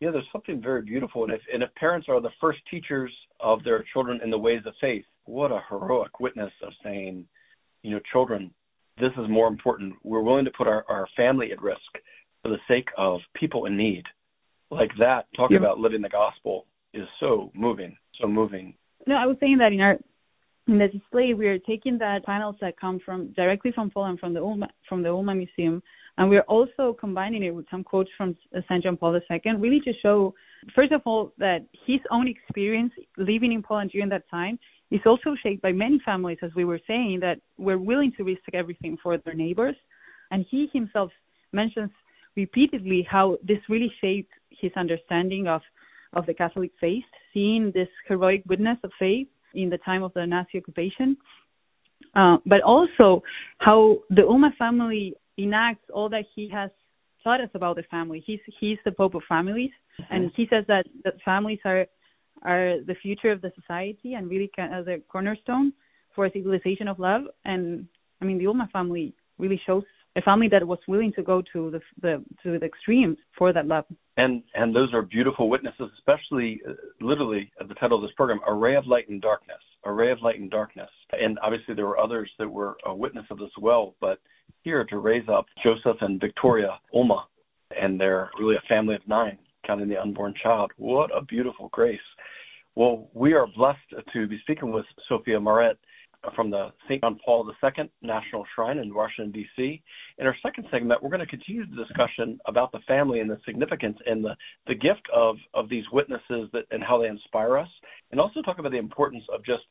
yeah, 0.00 0.10
there's 0.10 0.26
something 0.30 0.60
very 0.60 0.82
beautiful, 0.82 1.24
and 1.24 1.32
if 1.32 1.40
and 1.52 1.62
if 1.62 1.74
parents 1.74 2.06
are 2.08 2.20
the 2.20 2.30
first 2.40 2.58
teachers 2.70 3.10
of 3.40 3.64
their 3.64 3.84
children 3.92 4.20
in 4.22 4.30
the 4.30 4.38
ways 4.38 4.60
of 4.66 4.74
faith, 4.80 5.04
what 5.24 5.50
a 5.50 5.60
heroic 5.70 6.20
witness 6.20 6.52
of 6.62 6.72
saying, 6.84 7.24
you 7.82 7.92
know, 7.92 8.00
children, 8.12 8.52
this 9.00 9.12
is 9.12 9.28
more 9.28 9.48
important. 9.48 9.94
We're 10.04 10.20
willing 10.20 10.44
to 10.44 10.50
put 10.50 10.66
our 10.66 10.84
our 10.88 11.08
family 11.16 11.50
at 11.50 11.62
risk 11.62 11.80
for 12.42 12.50
the 12.50 12.58
sake 12.68 12.88
of 12.98 13.20
people 13.34 13.64
in 13.64 13.76
need. 13.76 14.04
Like 14.70 14.90
that, 14.98 15.28
talk 15.34 15.50
yeah. 15.50 15.58
about 15.58 15.78
living 15.78 16.02
the 16.02 16.10
gospel 16.10 16.66
is 16.92 17.06
so 17.18 17.50
moving, 17.54 17.96
so 18.20 18.26
moving. 18.26 18.74
No, 19.06 19.14
I 19.14 19.24
was 19.24 19.36
saying 19.40 19.58
that 19.58 19.72
in 19.72 19.80
our 19.80 19.96
in 20.68 20.78
the 20.78 20.88
display, 20.88 21.32
we 21.32 21.46
are 21.46 21.58
taking 21.60 21.96
that 21.98 22.24
panels 22.24 22.56
that 22.60 22.78
come 22.78 22.98
from 23.04 23.28
directly 23.34 23.70
from 23.72 23.90
Poland, 23.90 24.18
from 24.18 24.34
the 24.34 24.40
Ulma, 24.40 24.68
from 24.88 25.02
the 25.02 25.08
Ulma 25.08 25.34
Museum, 25.34 25.82
and 26.18 26.28
we're 26.28 26.42
also 26.42 26.96
combining 26.98 27.44
it 27.44 27.50
with 27.50 27.66
some 27.70 27.84
quotes 27.84 28.10
from 28.16 28.36
St. 28.52 28.82
John 28.82 28.96
Paul 28.96 29.14
II, 29.14 29.52
really 29.58 29.80
to 29.80 29.92
show, 30.02 30.34
first 30.74 30.92
of 30.92 31.02
all, 31.04 31.32
that 31.38 31.66
his 31.86 32.00
own 32.10 32.26
experience 32.26 32.92
living 33.16 33.52
in 33.52 33.62
Poland 33.62 33.90
during 33.92 34.08
that 34.08 34.28
time 34.30 34.58
is 34.90 35.00
also 35.06 35.36
shaped 35.42 35.62
by 35.62 35.72
many 35.72 36.00
families, 36.04 36.38
as 36.42 36.50
we 36.56 36.64
were 36.64 36.80
saying, 36.86 37.20
that 37.20 37.38
were 37.58 37.78
willing 37.78 38.12
to 38.16 38.24
risk 38.24 38.42
everything 38.52 38.96
for 39.02 39.18
their 39.18 39.34
neighbors. 39.34 39.76
And 40.30 40.44
he 40.50 40.68
himself 40.72 41.10
mentions 41.52 41.90
repeatedly 42.34 43.06
how 43.08 43.38
this 43.46 43.58
really 43.68 43.92
shaped 44.00 44.32
his 44.50 44.72
understanding 44.76 45.46
of, 45.46 45.60
of 46.14 46.26
the 46.26 46.34
Catholic 46.34 46.72
faith, 46.80 47.04
seeing 47.32 47.70
this 47.72 47.88
heroic 48.08 48.42
witness 48.46 48.78
of 48.82 48.90
faith 48.98 49.28
in 49.56 49.70
the 49.70 49.78
time 49.78 50.02
of 50.02 50.12
the 50.14 50.26
Nazi 50.26 50.58
occupation. 50.58 51.16
uh, 52.14 52.38
but 52.46 52.62
also 52.62 53.22
how 53.58 53.98
the 54.10 54.22
Ulma 54.22 54.50
family 54.58 55.14
enacts 55.38 55.88
all 55.92 56.08
that 56.08 56.24
he 56.34 56.48
has 56.48 56.70
taught 57.22 57.40
us 57.40 57.50
about 57.54 57.76
the 57.76 57.82
family. 57.84 58.22
He's 58.26 58.40
he's 58.60 58.78
the 58.84 58.92
Pope 58.92 59.14
of 59.14 59.22
families, 59.28 59.70
mm-hmm. 60.00 60.14
and 60.14 60.32
he 60.36 60.46
says 60.50 60.64
that 60.68 60.86
that 61.04 61.14
families 61.24 61.58
are 61.64 61.86
are 62.42 62.80
the 62.86 62.94
future 63.02 63.30
of 63.30 63.40
the 63.40 63.52
society 63.58 64.14
and 64.14 64.30
really 64.30 64.50
can, 64.54 64.72
as 64.72 64.86
a 64.86 64.98
cornerstone 65.08 65.72
for 66.14 66.26
a 66.26 66.32
civilization 66.32 66.88
of 66.88 66.98
love. 66.98 67.22
And 67.44 67.86
I 68.20 68.24
mean, 68.24 68.38
the 68.38 68.46
Ulma 68.46 68.68
family 68.72 69.14
really 69.38 69.60
shows 69.66 69.84
a 70.16 70.22
family 70.22 70.48
that 70.48 70.66
was 70.66 70.78
willing 70.88 71.12
to 71.12 71.22
go 71.22 71.42
to 71.52 71.70
the 71.70 71.80
the 72.00 72.24
to 72.42 72.58
the 72.58 72.66
extremes 72.66 73.18
for 73.36 73.52
that 73.52 73.66
love. 73.66 73.84
And 74.16 74.42
and 74.54 74.74
those 74.74 74.92
are 74.94 75.02
beautiful 75.02 75.48
witnesses, 75.48 75.90
especially 75.98 76.60
uh, 76.68 76.72
literally 77.00 77.52
at 77.60 77.68
the 77.68 77.74
title 77.74 77.98
of 77.98 78.02
this 78.02 78.14
program, 78.16 78.40
"A 78.46 78.54
Ray 78.54 78.76
of 78.76 78.86
Light 78.86 79.08
in 79.08 79.20
Darkness." 79.20 79.62
A 79.84 79.92
ray 79.92 80.10
of 80.10 80.20
light 80.20 80.34
in 80.34 80.48
darkness. 80.48 80.90
And 81.12 81.38
obviously 81.44 81.74
there 81.76 81.86
were 81.86 81.96
others 81.96 82.28
that 82.40 82.48
were 82.48 82.76
a 82.84 82.92
witness 82.92 83.24
of 83.30 83.38
this 83.38 83.50
as 83.56 83.62
well, 83.62 83.94
but 84.00 84.18
here 84.62 84.84
to 84.84 84.98
raise 84.98 85.28
up 85.28 85.46
Joseph 85.62 85.98
and 86.00 86.20
Victoria 86.20 86.80
Ulma, 86.92 87.28
and 87.70 88.00
they're 88.00 88.28
really 88.36 88.56
a 88.56 88.68
family 88.68 88.96
of 88.96 89.06
nine, 89.06 89.38
counting 89.64 89.88
the 89.88 89.96
unborn 89.96 90.34
child. 90.42 90.72
What 90.76 91.16
a 91.16 91.22
beautiful 91.22 91.68
grace. 91.70 92.00
Well, 92.74 93.08
we 93.14 93.32
are 93.34 93.46
blessed 93.46 93.94
to 94.12 94.26
be 94.26 94.40
speaking 94.40 94.72
with 94.72 94.86
Sofia 95.08 95.38
Maurette 95.38 95.78
from 96.34 96.50
the 96.50 96.68
St. 96.84 97.00
John 97.02 97.18
Paul 97.24 97.50
II 97.62 97.90
National 98.02 98.44
Shrine 98.54 98.78
in 98.78 98.94
Washington, 98.94 99.32
D.C. 99.32 99.82
In 100.18 100.26
our 100.26 100.36
second 100.42 100.66
segment, 100.70 101.02
we're 101.02 101.10
going 101.10 101.20
to 101.20 101.26
continue 101.26 101.64
the 101.66 101.84
discussion 101.84 102.38
about 102.46 102.72
the 102.72 102.80
family 102.86 103.20
and 103.20 103.30
the 103.30 103.38
significance 103.44 103.98
and 104.06 104.24
the, 104.24 104.36
the 104.66 104.74
gift 104.74 105.06
of, 105.14 105.36
of 105.54 105.68
these 105.68 105.84
witnesses 105.92 106.48
that, 106.52 106.64
and 106.70 106.82
how 106.82 107.00
they 107.00 107.08
inspire 107.08 107.58
us, 107.58 107.68
and 108.10 108.20
also 108.20 108.42
talk 108.42 108.58
about 108.58 108.72
the 108.72 108.78
importance 108.78 109.24
of 109.32 109.44
just 109.44 109.62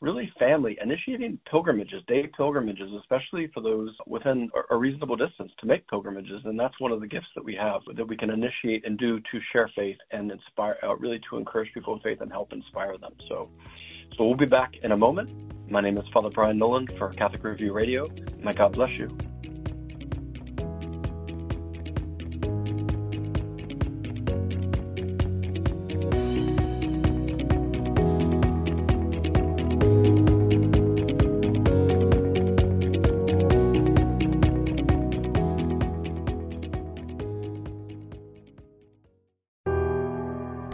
really 0.00 0.32
family 0.38 0.78
initiating 0.82 1.38
pilgrimages, 1.50 2.02
day 2.08 2.28
pilgrimages, 2.36 2.88
especially 3.00 3.50
for 3.52 3.60
those 3.62 3.90
within 4.06 4.48
a 4.70 4.76
reasonable 4.76 5.16
distance 5.16 5.52
to 5.60 5.66
make 5.66 5.86
pilgrimages. 5.88 6.40
And 6.44 6.58
that's 6.58 6.78
one 6.80 6.90
of 6.90 7.00
the 7.00 7.06
gifts 7.06 7.26
that 7.34 7.44
we 7.44 7.54
have 7.56 7.82
that 7.96 8.08
we 8.08 8.16
can 8.16 8.30
initiate 8.30 8.86
and 8.86 8.98
do 8.98 9.20
to 9.20 9.40
share 9.52 9.70
faith 9.76 9.98
and 10.10 10.30
inspire, 10.30 10.76
uh, 10.82 10.96
really 10.96 11.20
to 11.30 11.36
encourage 11.36 11.72
people 11.74 11.94
in 11.94 12.00
faith 12.00 12.20
and 12.22 12.32
help 12.32 12.52
inspire 12.52 12.96
them. 12.96 13.12
So, 13.28 13.50
so 14.16 14.24
we'll 14.24 14.34
be 14.34 14.46
back 14.46 14.76
in 14.82 14.92
a 14.92 14.96
moment. 14.96 15.30
My 15.70 15.80
name 15.80 15.96
is 15.98 16.04
Father 16.12 16.30
Brian 16.30 16.58
Nolan 16.58 16.86
for 16.98 17.10
Catholic 17.10 17.44
Review 17.44 17.72
Radio. 17.72 18.08
May 18.42 18.52
God 18.52 18.72
bless 18.72 18.90
you. 18.98 19.16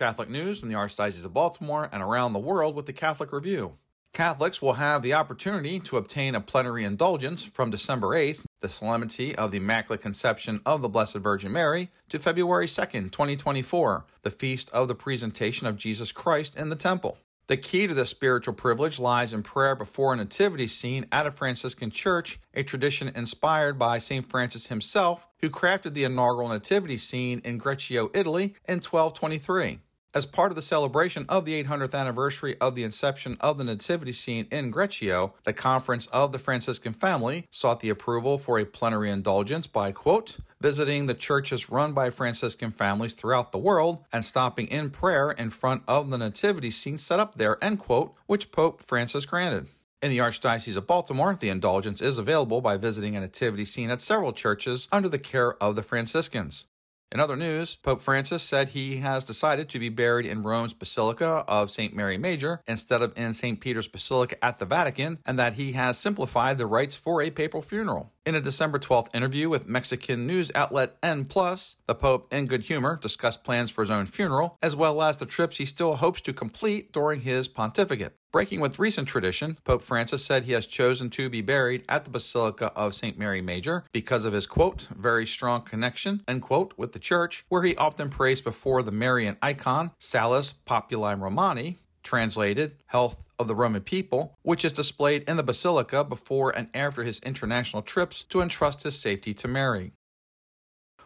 Catholic 0.00 0.30
news 0.30 0.58
from 0.58 0.70
the 0.70 0.74
Archdiocese 0.76 1.26
of 1.26 1.34
Baltimore 1.34 1.86
and 1.92 2.02
around 2.02 2.32
the 2.32 2.38
world 2.38 2.74
with 2.74 2.86
the 2.86 2.92
Catholic 2.94 3.34
Review. 3.34 3.74
Catholics 4.14 4.62
will 4.62 4.72
have 4.72 5.02
the 5.02 5.12
opportunity 5.12 5.78
to 5.78 5.98
obtain 5.98 6.34
a 6.34 6.40
plenary 6.40 6.84
indulgence 6.84 7.44
from 7.44 7.70
December 7.70 8.06
8th, 8.06 8.46
the 8.60 8.68
Solemnity 8.70 9.36
of 9.36 9.50
the 9.50 9.58
Immaculate 9.58 10.00
Conception 10.00 10.62
of 10.64 10.80
the 10.80 10.88
Blessed 10.88 11.18
Virgin 11.18 11.52
Mary, 11.52 11.90
to 12.08 12.18
February 12.18 12.64
2nd, 12.64 13.10
2024, 13.10 14.06
the 14.22 14.30
Feast 14.30 14.70
of 14.70 14.88
the 14.88 14.94
Presentation 14.94 15.66
of 15.66 15.76
Jesus 15.76 16.12
Christ 16.12 16.56
in 16.56 16.70
the 16.70 16.76
Temple. 16.76 17.18
The 17.48 17.58
key 17.58 17.86
to 17.86 17.92
this 17.92 18.08
spiritual 18.08 18.54
privilege 18.54 18.98
lies 18.98 19.34
in 19.34 19.42
prayer 19.42 19.76
before 19.76 20.14
a 20.14 20.16
nativity 20.16 20.66
scene 20.66 21.04
at 21.12 21.26
a 21.26 21.30
Franciscan 21.30 21.90
church, 21.90 22.38
a 22.54 22.62
tradition 22.62 23.12
inspired 23.14 23.78
by 23.78 23.98
St. 23.98 24.24
Francis 24.24 24.68
himself, 24.68 25.28
who 25.40 25.50
crafted 25.50 25.92
the 25.92 26.04
inaugural 26.04 26.48
nativity 26.48 26.96
scene 26.96 27.42
in 27.44 27.58
Greccio, 27.58 28.08
Italy 28.16 28.54
in 28.66 28.76
1223. 28.76 29.80
As 30.12 30.26
part 30.26 30.50
of 30.50 30.56
the 30.56 30.62
celebration 30.62 31.24
of 31.28 31.44
the 31.44 31.62
800th 31.62 31.94
anniversary 31.94 32.56
of 32.60 32.74
the 32.74 32.82
inception 32.82 33.36
of 33.38 33.58
the 33.58 33.64
nativity 33.64 34.10
scene 34.10 34.48
in 34.50 34.72
Greccio, 34.72 35.34
the 35.44 35.52
Conference 35.52 36.08
of 36.08 36.32
the 36.32 36.38
Franciscan 36.40 36.92
Family 36.92 37.46
sought 37.52 37.78
the 37.78 37.90
approval 37.90 38.36
for 38.36 38.58
a 38.58 38.64
plenary 38.64 39.08
indulgence 39.08 39.68
by, 39.68 39.92
quote, 39.92 40.38
visiting 40.60 41.06
the 41.06 41.14
churches 41.14 41.70
run 41.70 41.92
by 41.92 42.10
Franciscan 42.10 42.72
families 42.72 43.14
throughout 43.14 43.52
the 43.52 43.58
world 43.58 44.04
and 44.12 44.24
stopping 44.24 44.66
in 44.66 44.90
prayer 44.90 45.30
in 45.30 45.48
front 45.48 45.84
of 45.86 46.10
the 46.10 46.18
nativity 46.18 46.72
scene 46.72 46.98
set 46.98 47.20
up 47.20 47.36
there, 47.36 47.62
end 47.62 47.78
quote, 47.78 48.12
which 48.26 48.50
Pope 48.50 48.82
Francis 48.82 49.26
granted. 49.26 49.68
In 50.02 50.10
the 50.10 50.18
Archdiocese 50.18 50.76
of 50.76 50.88
Baltimore, 50.88 51.36
the 51.38 51.50
indulgence 51.50 52.00
is 52.00 52.18
available 52.18 52.60
by 52.60 52.78
visiting 52.78 53.14
a 53.14 53.20
nativity 53.20 53.64
scene 53.64 53.90
at 53.90 54.00
several 54.00 54.32
churches 54.32 54.88
under 54.90 55.08
the 55.08 55.18
care 55.18 55.62
of 55.62 55.76
the 55.76 55.82
Franciscans. 55.82 56.66
In 57.12 57.18
other 57.18 57.34
news, 57.34 57.74
Pope 57.74 58.00
Francis 58.00 58.40
said 58.40 58.68
he 58.68 58.98
has 58.98 59.24
decided 59.24 59.68
to 59.68 59.80
be 59.80 59.88
buried 59.88 60.26
in 60.26 60.44
Rome's 60.44 60.72
Basilica 60.72 61.44
of 61.48 61.68
St. 61.68 61.94
Mary 61.94 62.16
Major 62.16 62.62
instead 62.68 63.02
of 63.02 63.12
in 63.18 63.34
St. 63.34 63.60
Peter's 63.60 63.88
Basilica 63.88 64.42
at 64.44 64.58
the 64.58 64.64
Vatican, 64.64 65.18
and 65.26 65.36
that 65.36 65.54
he 65.54 65.72
has 65.72 65.98
simplified 65.98 66.56
the 66.56 66.66
rites 66.66 66.96
for 66.96 67.20
a 67.20 67.30
papal 67.30 67.62
funeral. 67.62 68.12
In 68.24 68.36
a 68.36 68.40
December 68.40 68.78
12th 68.78 69.12
interview 69.12 69.48
with 69.48 69.66
Mexican 69.66 70.28
news 70.28 70.52
outlet 70.54 70.96
N+, 71.02 71.24
the 71.24 71.96
Pope, 71.98 72.32
in 72.32 72.46
good 72.46 72.62
humor, 72.62 72.96
discussed 73.02 73.42
plans 73.42 73.72
for 73.72 73.82
his 73.82 73.90
own 73.90 74.06
funeral, 74.06 74.56
as 74.62 74.76
well 74.76 75.02
as 75.02 75.16
the 75.16 75.26
trips 75.26 75.56
he 75.56 75.66
still 75.66 75.96
hopes 75.96 76.20
to 76.20 76.32
complete 76.32 76.92
during 76.92 77.22
his 77.22 77.48
pontificate. 77.48 78.14
Breaking 78.32 78.60
with 78.60 78.78
recent 78.78 79.08
tradition, 79.08 79.56
Pope 79.64 79.82
Francis 79.82 80.24
said 80.24 80.44
he 80.44 80.52
has 80.52 80.64
chosen 80.64 81.10
to 81.10 81.28
be 81.28 81.42
buried 81.42 81.84
at 81.88 82.04
the 82.04 82.10
Basilica 82.10 82.72
of 82.76 82.94
St. 82.94 83.18
Mary 83.18 83.42
Major 83.42 83.82
because 83.90 84.24
of 84.24 84.32
his, 84.32 84.46
quote, 84.46 84.86
very 84.96 85.26
strong 85.26 85.62
connection, 85.62 86.22
end 86.28 86.42
quote, 86.42 86.72
with 86.76 86.92
the 86.92 87.00
church, 87.00 87.44
where 87.48 87.64
he 87.64 87.74
often 87.74 88.08
prays 88.08 88.40
before 88.40 88.84
the 88.84 88.92
Marian 88.92 89.36
icon, 89.42 89.90
Salus 89.98 90.52
Populi 90.52 91.12
Romani, 91.14 91.78
translated 92.04 92.76
Health 92.86 93.28
of 93.36 93.48
the 93.48 93.54
Roman 93.56 93.82
People, 93.82 94.38
which 94.42 94.64
is 94.64 94.72
displayed 94.72 95.24
in 95.28 95.36
the 95.36 95.42
Basilica 95.42 96.04
before 96.04 96.56
and 96.56 96.68
after 96.72 97.02
his 97.02 97.18
international 97.20 97.82
trips 97.82 98.22
to 98.24 98.42
entrust 98.42 98.84
his 98.84 98.96
safety 98.96 99.34
to 99.34 99.48
Mary. 99.48 99.92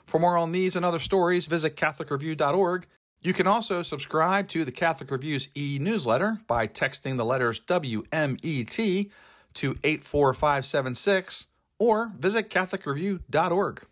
For 0.04 0.20
more 0.20 0.36
on 0.36 0.52
these 0.52 0.76
and 0.76 0.84
other 0.84 0.98
stories, 0.98 1.46
visit 1.46 1.74
CatholicReview.org. 1.74 2.86
You 3.24 3.32
can 3.32 3.46
also 3.46 3.80
subscribe 3.80 4.48
to 4.48 4.66
the 4.66 4.70
Catholic 4.70 5.10
Review's 5.10 5.48
e 5.56 5.78
newsletter 5.80 6.36
by 6.46 6.68
texting 6.68 7.16
the 7.16 7.24
letters 7.24 7.58
WMET 7.58 9.10
to 9.54 9.74
84576 9.82 11.46
or 11.78 12.12
visit 12.18 12.50
CatholicReview.org. 12.50 13.86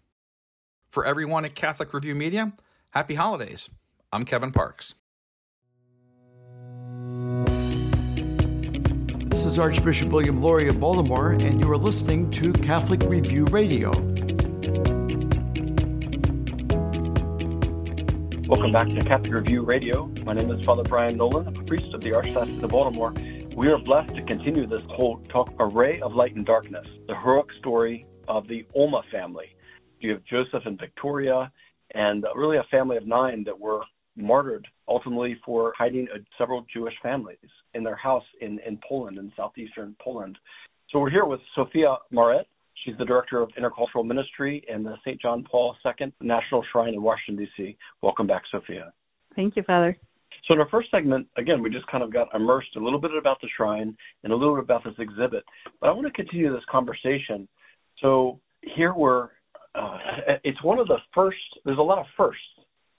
For 0.90 1.06
everyone 1.06 1.46
at 1.46 1.54
Catholic 1.54 1.94
Review 1.94 2.14
Media, 2.14 2.52
happy 2.90 3.14
holidays. 3.14 3.70
I'm 4.12 4.26
Kevin 4.26 4.52
Parks. 4.52 4.96
This 9.30 9.46
is 9.46 9.58
Archbishop 9.58 10.10
William 10.10 10.42
Lori 10.42 10.68
of 10.68 10.78
Baltimore, 10.78 11.30
and 11.30 11.58
you 11.58 11.70
are 11.70 11.78
listening 11.78 12.30
to 12.32 12.52
Catholic 12.52 13.02
Review 13.04 13.46
Radio. 13.46 14.11
Welcome 18.52 18.70
back 18.72 18.88
to 18.88 19.00
Catholic 19.00 19.32
Review 19.32 19.62
Radio. 19.62 20.08
My 20.24 20.34
name 20.34 20.50
is 20.50 20.62
Father 20.66 20.82
Brian 20.82 21.16
Nolan, 21.16 21.48
a 21.48 21.62
priest 21.64 21.94
of 21.94 22.02
the 22.02 22.10
Archdiocese 22.10 22.62
of 22.62 22.68
Baltimore. 22.68 23.14
We 23.56 23.68
are 23.68 23.78
blessed 23.78 24.14
to 24.14 24.22
continue 24.24 24.66
this 24.66 24.82
whole 24.90 25.22
talk, 25.30 25.50
A 25.58 25.64
Ray 25.64 26.02
of 26.02 26.12
Light 26.14 26.34
and 26.34 26.44
Darkness, 26.44 26.86
the 27.08 27.16
heroic 27.16 27.46
story 27.60 28.04
of 28.28 28.46
the 28.48 28.66
Ulma 28.76 29.04
family. 29.10 29.56
You 30.00 30.10
have 30.10 30.24
Joseph 30.24 30.66
and 30.66 30.78
Victoria, 30.78 31.50
and 31.94 32.26
really 32.36 32.58
a 32.58 32.64
family 32.70 32.98
of 32.98 33.06
nine 33.06 33.42
that 33.44 33.58
were 33.58 33.80
martyred 34.16 34.68
ultimately 34.86 35.40
for 35.46 35.72
hiding 35.78 36.08
uh, 36.14 36.18
several 36.36 36.66
Jewish 36.70 36.94
families 37.02 37.38
in 37.72 37.82
their 37.82 37.96
house 37.96 38.24
in, 38.42 38.58
in 38.66 38.78
Poland, 38.86 39.16
in 39.16 39.32
southeastern 39.34 39.96
Poland. 39.98 40.36
So 40.90 40.98
we're 40.98 41.08
here 41.08 41.24
with 41.24 41.40
Sofia 41.54 41.96
Maurette. 42.10 42.48
She's 42.84 42.96
the 42.98 43.04
director 43.04 43.40
of 43.40 43.50
intercultural 43.50 44.04
ministry 44.04 44.64
in 44.68 44.82
the 44.82 44.96
St. 45.04 45.20
John 45.20 45.44
Paul 45.48 45.76
II 45.86 46.12
National 46.20 46.64
Shrine 46.72 46.94
in 46.94 47.02
Washington, 47.02 47.44
D.C. 47.44 47.76
Welcome 48.02 48.26
back, 48.26 48.42
Sofia. 48.50 48.92
Thank 49.36 49.56
you, 49.56 49.62
Father. 49.62 49.96
So 50.46 50.54
in 50.54 50.60
our 50.60 50.68
first 50.68 50.90
segment, 50.90 51.28
again, 51.36 51.62
we 51.62 51.70
just 51.70 51.86
kind 51.86 52.02
of 52.02 52.12
got 52.12 52.28
immersed 52.34 52.74
a 52.76 52.80
little 52.80 53.00
bit 53.00 53.12
about 53.16 53.40
the 53.40 53.48
shrine 53.56 53.96
and 54.24 54.32
a 54.32 54.36
little 54.36 54.56
bit 54.56 54.64
about 54.64 54.82
this 54.82 54.94
exhibit. 54.98 55.44
But 55.80 55.90
I 55.90 55.92
want 55.92 56.06
to 56.06 56.12
continue 56.12 56.52
this 56.52 56.64
conversation. 56.68 57.46
So 58.00 58.40
here 58.62 58.92
we're, 58.94 59.28
uh, 59.76 59.98
it's 60.42 60.62
one 60.64 60.80
of 60.80 60.88
the 60.88 60.98
first. 61.14 61.38
There's 61.64 61.78
a 61.78 61.82
lot 61.82 61.98
of 61.98 62.06
firsts 62.16 62.42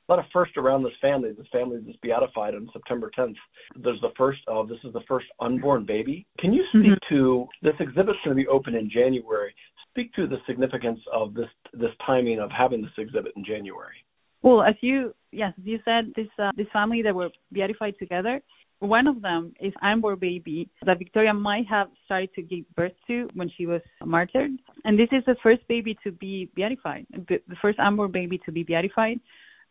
lot 0.09 0.19
of 0.19 0.25
first 0.33 0.57
around 0.57 0.83
this 0.83 0.93
family. 1.01 1.31
This 1.37 1.47
family 1.51 1.77
is 1.77 1.95
beatified 2.01 2.55
on 2.55 2.69
September 2.73 3.09
10th. 3.17 3.35
There's 3.81 4.01
the 4.01 4.11
first 4.17 4.39
of 4.47 4.67
this 4.67 4.79
is 4.83 4.93
the 4.93 5.01
first 5.07 5.27
unborn 5.39 5.85
baby. 5.85 6.25
Can 6.39 6.53
you 6.53 6.63
speak 6.69 6.91
mm-hmm. 6.91 7.15
to 7.15 7.47
this 7.61 7.73
exhibit's 7.79 8.19
going 8.23 8.35
to 8.37 8.43
be 8.43 8.47
open 8.47 8.75
in 8.75 8.89
January? 8.89 9.53
Speak 9.91 10.13
to 10.15 10.27
the 10.27 10.37
significance 10.47 10.99
of 11.13 11.33
this 11.33 11.49
this 11.73 11.91
timing 12.05 12.39
of 12.39 12.49
having 12.51 12.81
this 12.81 12.91
exhibit 12.97 13.31
in 13.35 13.45
January. 13.45 13.95
Well, 14.41 14.61
as 14.61 14.75
you 14.81 15.13
yes, 15.31 15.53
as 15.57 15.65
you 15.65 15.79
said, 15.85 16.11
this 16.15 16.27
uh, 16.37 16.51
this 16.57 16.67
family 16.73 17.01
that 17.03 17.15
were 17.15 17.29
beatified 17.51 17.95
together. 17.99 18.41
One 18.79 19.07
of 19.07 19.21
them 19.21 19.53
is 19.61 19.71
unborn 19.81 20.19
baby 20.19 20.69
that 20.85 20.97
Victoria 20.97 21.33
might 21.33 21.65
have 21.69 21.87
started 22.03 22.33
to 22.35 22.41
give 22.41 22.65
birth 22.75 22.91
to 23.07 23.29
when 23.33 23.49
she 23.55 23.65
was 23.65 23.79
martyred, 24.03 24.51
and 24.83 24.99
this 24.99 25.07
is 25.13 25.23
the 25.25 25.37
first 25.41 25.65
baby 25.69 25.97
to 26.03 26.11
be 26.11 26.49
beatified, 26.53 27.05
the 27.13 27.39
first 27.61 27.79
unborn 27.79 28.11
baby 28.11 28.41
to 28.45 28.51
be 28.51 28.63
beatified. 28.63 29.21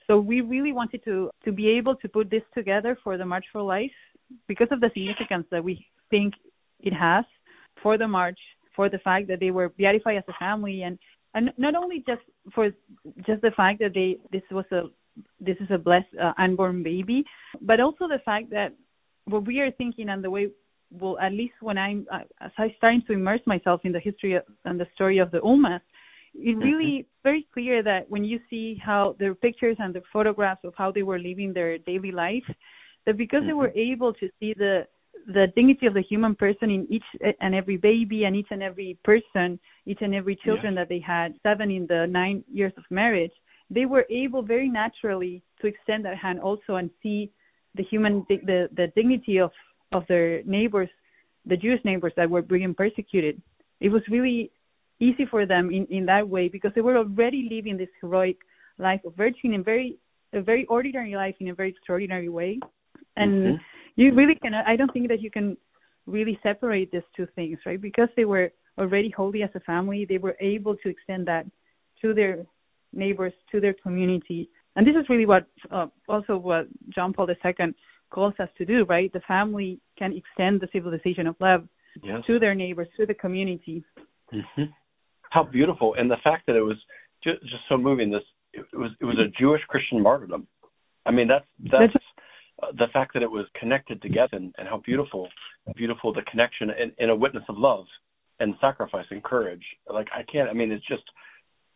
So 0.06 0.18
we 0.18 0.40
really 0.40 0.72
wanted 0.72 1.04
to 1.04 1.30
to 1.44 1.52
be 1.52 1.68
able 1.68 1.96
to 1.96 2.08
put 2.08 2.30
this 2.30 2.42
together 2.54 2.98
for 3.02 3.16
the 3.16 3.24
March 3.24 3.44
for 3.52 3.62
Life 3.62 3.92
because 4.48 4.68
of 4.70 4.80
the 4.80 4.90
significance 4.94 5.46
that 5.50 5.62
we 5.62 5.86
think 6.10 6.34
it 6.80 6.92
has 6.92 7.24
for 7.82 7.98
the 7.98 8.08
march, 8.08 8.38
for 8.74 8.88
the 8.88 8.98
fact 8.98 9.28
that 9.28 9.40
they 9.40 9.50
were 9.50 9.68
beatified 9.70 10.16
as 10.16 10.24
a 10.28 10.32
family, 10.38 10.82
and 10.82 10.98
and 11.34 11.52
not 11.56 11.74
only 11.74 12.04
just 12.06 12.22
for 12.54 12.70
just 13.26 13.42
the 13.42 13.50
fact 13.56 13.80
that 13.80 13.94
they 13.94 14.16
this 14.30 14.42
was 14.50 14.64
a 14.72 14.82
this 15.40 15.56
is 15.60 15.68
a 15.70 15.78
blessed 15.78 16.14
uh, 16.22 16.32
unborn 16.38 16.82
baby, 16.82 17.24
but 17.60 17.80
also 17.80 18.08
the 18.08 18.20
fact 18.24 18.50
that 18.50 18.74
what 19.26 19.46
we 19.46 19.60
are 19.60 19.70
thinking 19.72 20.08
and 20.08 20.22
the 20.24 20.30
way 20.30 20.48
well 20.90 21.18
at 21.18 21.32
least 21.32 21.54
when 21.60 21.78
I'm 21.78 22.06
uh, 22.12 22.20
as 22.40 22.50
I'm 22.58 22.70
starting 22.76 23.02
to 23.06 23.12
immerse 23.12 23.40
myself 23.46 23.80
in 23.84 23.92
the 23.92 24.00
history 24.00 24.38
and 24.64 24.80
the 24.80 24.86
story 24.94 25.18
of 25.18 25.30
the 25.30 25.42
Ulmas, 25.42 25.80
it 26.34 26.56
really 26.56 27.06
very 27.22 27.46
clear 27.52 27.82
that 27.82 28.10
when 28.10 28.24
you 28.24 28.40
see 28.48 28.80
how 28.82 29.16
their 29.18 29.34
pictures 29.34 29.76
and 29.78 29.94
the 29.94 30.02
photographs 30.12 30.64
of 30.64 30.74
how 30.76 30.90
they 30.90 31.02
were 31.02 31.18
living 31.18 31.52
their 31.52 31.78
daily 31.78 32.10
life, 32.10 32.44
that 33.06 33.16
because 33.16 33.40
mm-hmm. 33.40 33.48
they 33.48 33.52
were 33.52 33.68
mm-hmm. 33.68 33.92
able 33.92 34.12
to 34.14 34.28
see 34.40 34.54
the 34.54 34.86
the 35.28 35.46
dignity 35.54 35.86
of 35.86 35.94
the 35.94 36.02
human 36.02 36.34
person 36.34 36.68
in 36.70 36.86
each 36.90 37.04
and 37.40 37.54
every 37.54 37.76
baby 37.76 38.24
and 38.24 38.34
each 38.34 38.48
and 38.50 38.62
every 38.62 38.98
person, 39.04 39.58
each 39.86 40.00
and 40.00 40.14
every 40.14 40.34
children 40.34 40.74
that 40.74 40.88
they 40.88 40.98
had, 40.98 41.34
seven 41.44 41.70
in 41.70 41.86
the 41.86 42.06
nine 42.08 42.42
years 42.50 42.72
of 42.76 42.82
marriage, 42.90 43.30
they 43.70 43.86
were 43.86 44.04
able 44.10 44.42
very 44.42 44.68
naturally 44.68 45.42
to 45.60 45.68
extend 45.68 46.04
that 46.04 46.16
hand 46.16 46.40
also 46.40 46.76
and 46.76 46.90
see 47.02 47.30
the 47.76 47.84
human 47.84 48.26
the 48.28 48.68
the 48.76 48.88
dignity 48.96 49.38
of 49.38 49.50
of 49.92 50.04
their 50.08 50.42
neighbors, 50.44 50.88
the 51.46 51.56
Jewish 51.56 51.84
neighbors 51.84 52.12
that 52.16 52.28
were 52.28 52.42
being 52.42 52.74
persecuted. 52.74 53.40
It 53.80 53.90
was 53.90 54.02
really 54.08 54.50
easy 55.02 55.26
for 55.26 55.44
them 55.46 55.70
in, 55.70 55.86
in 55.90 56.06
that 56.06 56.28
way 56.28 56.48
because 56.48 56.72
they 56.74 56.80
were 56.80 56.96
already 56.96 57.48
living 57.50 57.76
this 57.76 57.88
heroic 58.00 58.38
life 58.78 59.00
of 59.04 59.16
virtue 59.16 59.52
in 59.52 59.64
very 59.64 59.98
a 60.32 60.40
very 60.40 60.64
ordinary 60.66 61.14
life 61.14 61.34
in 61.40 61.48
a 61.48 61.54
very 61.54 61.70
extraordinary 61.70 62.28
way. 62.28 62.58
And 63.16 63.32
mm-hmm. 63.32 63.56
you 63.96 64.14
really 64.14 64.36
can 64.42 64.54
I 64.54 64.76
don't 64.76 64.92
think 64.92 65.08
that 65.08 65.20
you 65.20 65.30
can 65.30 65.56
really 66.06 66.38
separate 66.42 66.90
these 66.90 67.08
two 67.16 67.26
things, 67.34 67.58
right? 67.66 67.80
Because 67.80 68.08
they 68.16 68.24
were 68.24 68.50
already 68.78 69.10
holy 69.10 69.42
as 69.42 69.50
a 69.54 69.60
family, 69.60 70.06
they 70.08 70.18
were 70.18 70.36
able 70.40 70.76
to 70.76 70.88
extend 70.88 71.26
that 71.26 71.44
to 72.00 72.14
their 72.14 72.46
neighbors, 72.92 73.32
to 73.50 73.60
their 73.60 73.74
community. 73.74 74.48
And 74.74 74.86
this 74.86 74.94
is 74.98 75.08
really 75.08 75.26
what 75.26 75.46
uh, 75.70 75.88
also 76.08 76.36
what 76.36 76.66
John 76.94 77.12
Paul 77.12 77.28
II 77.28 77.74
calls 78.10 78.34
us 78.38 78.48
to 78.58 78.64
do, 78.64 78.84
right? 78.84 79.12
The 79.12 79.20
family 79.28 79.80
can 79.98 80.12
extend 80.12 80.60
the 80.60 80.68
civilization 80.72 81.26
of 81.26 81.36
love 81.40 81.66
yes. 82.02 82.22
to 82.26 82.38
their 82.38 82.54
neighbors, 82.54 82.88
to 82.98 83.06
the 83.06 83.14
community. 83.14 83.84
Mm-hmm 84.32 84.64
how 85.32 85.42
beautiful 85.42 85.94
and 85.98 86.10
the 86.10 86.18
fact 86.22 86.46
that 86.46 86.56
it 86.56 86.60
was 86.60 86.76
just, 87.24 87.40
just 87.42 87.62
so 87.68 87.78
moving 87.78 88.10
this 88.10 88.22
it 88.52 88.66
was 88.74 88.90
it 89.00 89.04
was 89.04 89.16
a 89.18 89.32
Jewish 89.40 89.62
Christian 89.68 90.02
martyrdom. 90.02 90.46
I 91.06 91.10
mean 91.10 91.26
that's 91.26 91.46
that's 91.70 92.04
uh, 92.62 92.66
the 92.72 92.88
fact 92.92 93.14
that 93.14 93.22
it 93.22 93.30
was 93.30 93.46
connected 93.58 94.02
together 94.02 94.36
and, 94.36 94.54
and 94.58 94.68
how 94.68 94.82
beautiful 94.84 95.28
beautiful 95.74 96.12
the 96.12 96.22
connection 96.30 96.68
and, 96.70 96.92
in 96.98 97.08
a 97.08 97.16
witness 97.16 97.44
of 97.48 97.56
love 97.56 97.86
and 98.40 98.54
sacrifice 98.60 99.06
and 99.10 99.22
courage. 99.24 99.64
Like 99.90 100.08
I 100.14 100.22
can't 100.30 100.50
I 100.50 100.52
mean 100.52 100.70
it's 100.70 100.86
just 100.86 101.04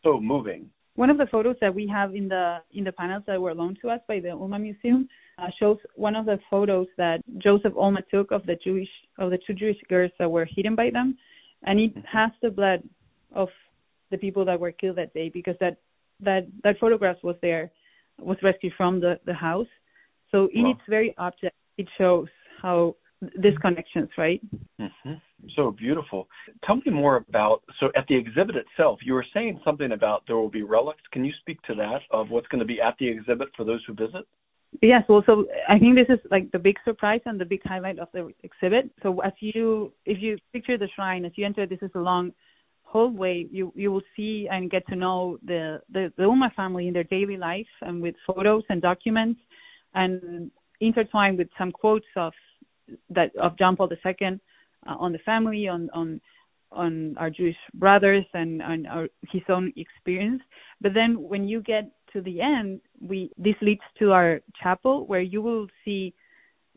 so 0.04 0.20
moving. 0.20 0.68
One 0.96 1.10
of 1.10 1.18
the 1.18 1.26
photos 1.30 1.56
that 1.62 1.74
we 1.74 1.86
have 1.88 2.14
in 2.14 2.28
the 2.28 2.58
in 2.72 2.84
the 2.84 2.92
panels 2.92 3.22
that 3.26 3.40
were 3.40 3.54
loaned 3.54 3.78
to 3.82 3.88
us 3.88 4.00
by 4.06 4.20
the 4.20 4.32
Ulma 4.32 4.58
Museum 4.58 5.08
uh, 5.38 5.48
shows 5.58 5.78
one 5.94 6.14
of 6.14 6.26
the 6.26 6.38
photos 6.50 6.88
that 6.98 7.22
Joseph 7.38 7.72
Ulma 7.74 8.00
took 8.10 8.32
of 8.32 8.44
the 8.44 8.56
Jewish 8.62 8.88
of 9.18 9.30
the 9.30 9.38
two 9.46 9.54
Jewish 9.54 9.78
girls 9.88 10.12
that 10.18 10.30
were 10.30 10.46
hidden 10.56 10.74
by 10.74 10.90
them, 10.90 11.16
and 11.64 11.80
it 11.80 11.94
mm-hmm. 11.94 12.18
has 12.18 12.30
the 12.42 12.50
blood 12.50 12.82
of 13.36 13.48
the 14.10 14.18
people 14.18 14.44
that 14.44 14.58
were 14.58 14.72
killed 14.72 14.96
that 14.96 15.14
day 15.14 15.28
because 15.28 15.54
that 15.60 15.76
that 16.20 16.46
that 16.64 16.78
photograph 16.78 17.16
was 17.22 17.36
there 17.42 17.70
was 18.18 18.36
rescued 18.42 18.72
from 18.76 19.00
the 19.00 19.18
the 19.26 19.34
house 19.34 19.66
so 20.32 20.48
in 20.54 20.64
wow. 20.64 20.70
its 20.70 20.80
very 20.88 21.14
object 21.18 21.54
it 21.76 21.88
shows 21.98 22.28
how 22.62 22.94
these 23.42 23.56
connections 23.60 24.08
right 24.16 24.40
mm-hmm. 24.80 25.12
so 25.54 25.70
beautiful 25.70 26.28
tell 26.64 26.76
me 26.76 26.90
more 26.90 27.16
about 27.28 27.62
so 27.80 27.86
at 27.96 28.06
the 28.08 28.16
exhibit 28.16 28.56
itself 28.56 28.98
you 29.02 29.12
were 29.12 29.26
saying 29.34 29.60
something 29.64 29.92
about 29.92 30.22
there 30.26 30.36
will 30.36 30.50
be 30.50 30.62
relics 30.62 31.02
can 31.12 31.24
you 31.24 31.32
speak 31.40 31.60
to 31.62 31.74
that 31.74 32.00
of 32.10 32.30
what's 32.30 32.46
going 32.48 32.60
to 32.60 32.66
be 32.66 32.80
at 32.80 32.94
the 32.98 33.08
exhibit 33.08 33.48
for 33.56 33.64
those 33.64 33.82
who 33.86 33.94
visit 33.94 34.26
Yes, 34.82 35.04
well, 35.08 35.22
so 35.24 35.46
I 35.68 35.78
think 35.78 35.94
this 35.94 36.08
is 36.08 36.18
like 36.30 36.50
the 36.52 36.58
big 36.58 36.76
surprise 36.84 37.20
and 37.24 37.40
the 37.40 37.44
big 37.44 37.60
highlight 37.64 37.98
of 37.98 38.08
the 38.12 38.32
exhibit. 38.42 38.90
So 39.02 39.20
as 39.20 39.32
you, 39.40 39.92
if 40.04 40.20
you 40.20 40.36
picture 40.52 40.76
the 40.76 40.88
shrine, 40.94 41.24
as 41.24 41.32
you 41.36 41.46
enter, 41.46 41.66
this 41.66 41.78
is 41.82 41.90
a 41.94 42.00
long 42.00 42.32
hallway, 42.86 43.46
you 43.50 43.72
you 43.76 43.90
will 43.92 44.06
see 44.16 44.48
and 44.50 44.70
get 44.70 44.86
to 44.88 44.96
know 44.96 45.38
the 45.44 45.80
the, 45.92 46.12
the 46.16 46.24
Ulma 46.24 46.50
family 46.56 46.86
in 46.88 46.94
their 46.94 47.04
daily 47.04 47.36
life 47.36 47.72
and 47.82 48.00
with 48.00 48.14
photos 48.26 48.64
and 48.68 48.80
documents, 48.80 49.40
and 49.94 50.50
intertwined 50.80 51.38
with 51.38 51.48
some 51.58 51.72
quotes 51.72 52.06
of 52.16 52.32
that 53.10 53.34
of 53.36 53.58
John 53.58 53.76
Paul 53.76 53.90
II 53.90 54.40
uh, 54.86 54.94
on 54.98 55.12
the 55.12 55.18
family, 55.18 55.68
on 55.68 55.90
on 55.92 56.20
on 56.72 57.16
our 57.18 57.30
Jewish 57.30 57.56
brothers 57.74 58.24
and 58.34 58.62
on 58.62 58.86
our, 58.86 59.08
his 59.32 59.42
own 59.48 59.72
experience. 59.76 60.42
But 60.80 60.94
then 60.94 61.22
when 61.22 61.48
you 61.48 61.62
get 61.62 61.90
to 62.12 62.20
the 62.20 62.40
end, 62.40 62.80
we 63.00 63.30
this 63.36 63.54
leads 63.60 63.86
to 63.98 64.12
our 64.12 64.40
chapel 64.62 65.06
where 65.06 65.20
you 65.20 65.42
will 65.42 65.66
see 65.84 66.14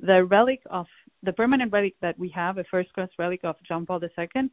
the 0.01 0.25
relic 0.25 0.61
of 0.69 0.87
the 1.23 1.33
permanent 1.33 1.71
relic 1.71 1.95
that 2.01 2.17
we 2.17 2.29
have, 2.29 2.57
a 2.57 2.63
first 2.71 2.91
class 2.93 3.09
relic 3.17 3.41
of 3.43 3.55
John 3.67 3.85
Paul 3.85 3.99
II, 4.01 4.49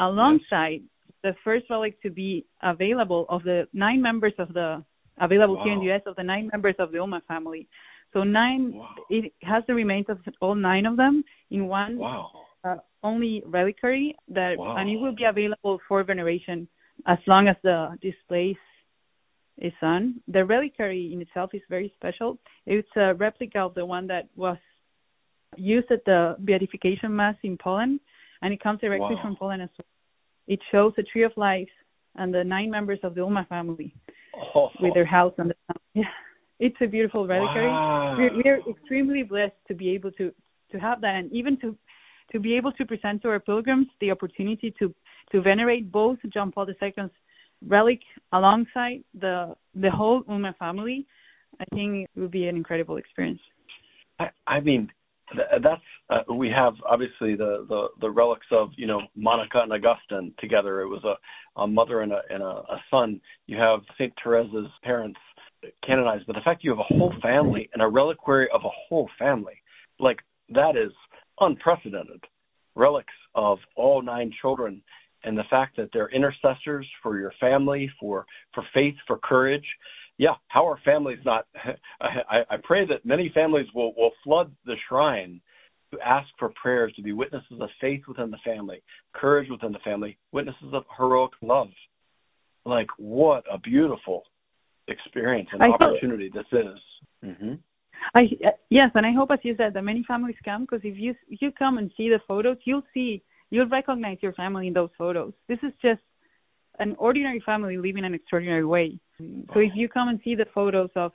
alongside 0.00 0.82
the 1.22 1.34
first 1.44 1.66
relic 1.70 2.00
to 2.02 2.10
be 2.10 2.44
available 2.62 3.26
of 3.28 3.42
the 3.44 3.66
nine 3.72 4.02
members 4.02 4.32
of 4.38 4.52
the 4.52 4.84
available 5.20 5.56
wow. 5.56 5.64
here 5.64 5.72
in 5.72 5.78
the 5.80 5.92
US 5.92 6.02
of 6.06 6.16
the 6.16 6.22
nine 6.22 6.48
members 6.52 6.74
of 6.78 6.92
the 6.92 6.98
Ulma 6.98 7.22
family. 7.28 7.68
So 8.12 8.24
nine, 8.24 8.72
wow. 8.74 8.88
it 9.08 9.32
has 9.42 9.62
the 9.66 9.74
remains 9.74 10.06
of 10.08 10.18
all 10.40 10.54
nine 10.54 10.86
of 10.86 10.96
them 10.96 11.24
in 11.50 11.66
one 11.66 11.98
wow. 11.98 12.30
uh, 12.64 12.76
only 13.02 13.42
reliquary 13.46 14.16
that, 14.28 14.56
and 14.58 14.88
it 14.88 14.96
will 14.96 15.14
be 15.14 15.24
available 15.24 15.80
for 15.88 16.04
veneration 16.04 16.68
as 17.06 17.18
long 17.26 17.48
as 17.48 17.56
the 17.62 17.96
displays 18.00 18.56
is 19.58 19.72
on. 19.82 20.20
The 20.28 20.44
reliquary 20.44 21.10
in 21.12 21.20
itself 21.20 21.50
is 21.52 21.62
very 21.68 21.92
special. 21.96 22.38
It's 22.66 22.88
a 22.96 23.14
replica 23.14 23.60
of 23.60 23.74
the 23.74 23.86
one 23.86 24.06
that 24.08 24.28
was 24.36 24.58
used 25.56 25.90
at 25.90 26.04
the 26.04 26.36
beatification 26.38 27.14
mass 27.14 27.36
in 27.42 27.58
Poland, 27.58 28.00
and 28.42 28.52
it 28.52 28.62
comes 28.62 28.80
directly 28.80 29.14
wow. 29.14 29.22
from 29.22 29.36
Poland 29.36 29.62
as 29.62 29.68
well. 29.78 29.86
It 30.46 30.60
shows 30.70 30.92
the 30.96 31.04
tree 31.04 31.22
of 31.22 31.32
life 31.36 31.68
and 32.16 32.34
the 32.34 32.44
nine 32.44 32.70
members 32.70 32.98
of 33.02 33.14
the 33.14 33.22
Ulma 33.22 33.46
family 33.48 33.94
oh. 34.54 34.68
with 34.80 34.94
their 34.94 35.06
house 35.06 35.32
on 35.38 35.48
the. 35.48 35.54
Yeah, 35.94 36.04
it's 36.60 36.76
a 36.80 36.86
beautiful 36.86 37.26
reliquary. 37.26 37.68
Wow. 37.68 38.16
We're, 38.18 38.36
we're 38.36 38.70
extremely 38.70 39.22
blessed 39.22 39.54
to 39.68 39.74
be 39.74 39.90
able 39.90 40.10
to 40.12 40.32
to 40.72 40.78
have 40.78 41.00
that, 41.02 41.16
and 41.16 41.32
even 41.32 41.58
to 41.60 41.76
to 42.32 42.40
be 42.40 42.56
able 42.56 42.72
to 42.72 42.84
present 42.84 43.22
to 43.22 43.28
our 43.28 43.40
pilgrims 43.40 43.86
the 44.00 44.10
opportunity 44.10 44.74
to 44.78 44.94
to 45.30 45.40
venerate 45.40 45.90
both 45.90 46.18
John 46.32 46.50
Paul 46.50 46.66
II's 46.68 47.10
relic 47.66 48.00
alongside 48.32 49.04
the 49.18 49.54
the 49.74 49.90
whole 49.90 50.22
Ulma 50.28 50.54
family. 50.58 51.06
I 51.60 51.64
think 51.74 52.08
it 52.16 52.20
would 52.20 52.30
be 52.30 52.48
an 52.48 52.56
incredible 52.56 52.96
experience. 52.96 53.40
I, 54.18 54.30
I 54.46 54.60
mean, 54.60 54.90
that's 55.62 55.82
uh, 56.10 56.32
we 56.34 56.50
have 56.50 56.74
obviously 56.88 57.34
the, 57.34 57.66
the 57.68 57.88
the 58.00 58.10
relics 58.10 58.46
of 58.50 58.70
you 58.76 58.86
know 58.86 59.00
Monica 59.16 59.60
and 59.62 59.72
Augustine 59.72 60.34
together. 60.38 60.80
It 60.80 60.88
was 60.88 61.04
a, 61.04 61.60
a 61.60 61.66
mother 61.66 62.00
and 62.00 62.12
a 62.12 62.20
and 62.30 62.42
a, 62.42 62.46
a 62.46 62.82
son. 62.90 63.20
You 63.46 63.58
have 63.58 63.80
Saint 63.98 64.12
Teresa's 64.22 64.70
parents 64.82 65.18
canonized, 65.86 66.24
but 66.26 66.34
the 66.34 66.42
fact 66.44 66.64
you 66.64 66.70
have 66.70 66.78
a 66.78 66.94
whole 66.94 67.14
family 67.22 67.70
and 67.72 67.82
a 67.82 67.86
reliquary 67.86 68.48
of 68.52 68.62
a 68.64 68.70
whole 68.88 69.08
family, 69.18 69.54
like 69.98 70.18
that 70.50 70.76
is 70.76 70.92
unprecedented. 71.40 72.24
Relics 72.74 73.12
of 73.34 73.58
all 73.76 74.00
nine 74.02 74.32
children, 74.40 74.82
and 75.24 75.36
the 75.36 75.44
fact 75.50 75.76
that 75.76 75.90
they're 75.92 76.08
intercessors 76.08 76.86
for 77.02 77.18
your 77.18 77.32
family, 77.38 77.90
for 78.00 78.26
for 78.54 78.64
faith, 78.74 78.94
for 79.06 79.18
courage. 79.18 79.66
Yeah, 80.22 80.36
how 80.46 80.68
are 80.68 80.78
families 80.84 81.18
not? 81.24 81.48
I, 82.00 82.44
I 82.48 82.56
pray 82.62 82.86
that 82.86 83.04
many 83.04 83.32
families 83.34 83.66
will 83.74 83.92
will 83.96 84.12
flood 84.22 84.52
the 84.64 84.76
shrine 84.88 85.40
to 85.92 85.98
ask 86.00 86.28
for 86.38 86.50
prayers 86.50 86.92
to 86.94 87.02
be 87.02 87.12
witnesses 87.12 87.58
of 87.60 87.68
faith 87.80 88.02
within 88.06 88.30
the 88.30 88.38
family, 88.44 88.84
courage 89.12 89.50
within 89.50 89.72
the 89.72 89.80
family, 89.80 90.16
witnesses 90.30 90.72
of 90.72 90.84
heroic 90.96 91.32
love. 91.42 91.70
Like 92.64 92.86
what 92.98 93.42
a 93.52 93.58
beautiful 93.58 94.22
experience 94.86 95.48
and 95.52 95.60
I 95.60 95.70
opportunity 95.70 96.30
hope, 96.32 96.46
this 96.52 96.60
is. 96.60 96.78
Mm-hmm. 97.24 97.54
I 98.14 98.20
yes, 98.70 98.92
and 98.94 99.04
I 99.04 99.12
hope, 99.12 99.32
as 99.32 99.40
you 99.42 99.56
said, 99.56 99.74
that 99.74 99.82
many 99.82 100.04
families 100.06 100.36
come 100.44 100.62
because 100.62 100.82
if 100.84 100.96
you 100.96 101.16
if 101.28 101.42
you 101.42 101.50
come 101.50 101.78
and 101.78 101.90
see 101.96 102.08
the 102.08 102.20
photos, 102.28 102.58
you'll 102.64 102.86
see 102.94 103.24
you'll 103.50 103.66
recognize 103.66 104.18
your 104.20 104.34
family 104.34 104.68
in 104.68 104.72
those 104.72 104.90
photos. 104.96 105.32
This 105.48 105.58
is 105.64 105.72
just 105.82 106.00
an 106.82 106.94
ordinary 106.98 107.40
family 107.44 107.76
living 107.76 108.04
an 108.04 108.14
extraordinary 108.14 108.64
way. 108.64 108.98
So 109.54 109.60
if 109.60 109.72
you 109.74 109.88
come 109.88 110.08
and 110.08 110.18
see 110.24 110.34
the 110.34 110.46
photos 110.54 110.90
of 110.96 111.12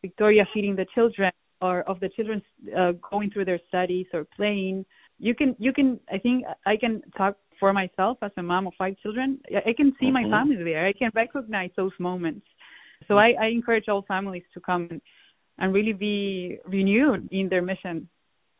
Victoria 0.00 0.44
feeding 0.54 0.76
the 0.76 0.86
children 0.94 1.32
or 1.60 1.82
of 1.82 1.98
the 2.00 2.08
children 2.10 2.40
uh, 2.78 2.92
going 3.10 3.30
through 3.30 3.46
their 3.46 3.60
studies 3.68 4.06
or 4.12 4.26
playing, 4.36 4.84
you 5.18 5.34
can 5.34 5.56
you 5.58 5.72
can 5.72 5.98
I 6.12 6.18
think 6.18 6.44
I 6.64 6.76
can 6.76 7.02
talk 7.16 7.36
for 7.58 7.72
myself 7.72 8.18
as 8.22 8.30
a 8.36 8.42
mom 8.42 8.68
of 8.68 8.74
five 8.78 8.94
children. 9.02 9.40
I 9.70 9.72
can 9.76 9.92
see 9.98 10.06
mm-hmm. 10.06 10.30
my 10.30 10.30
family 10.30 10.62
there. 10.62 10.86
I 10.86 10.92
can 10.92 11.10
recognize 11.14 11.70
those 11.76 11.96
moments. 11.98 12.46
So 13.08 13.18
I, 13.18 13.32
I 13.40 13.46
encourage 13.46 13.88
all 13.88 14.04
families 14.06 14.44
to 14.54 14.60
come 14.60 15.00
and 15.58 15.74
really 15.74 15.92
be 15.92 16.58
renewed 16.66 17.28
in 17.32 17.48
their 17.48 17.62
mission 17.62 18.08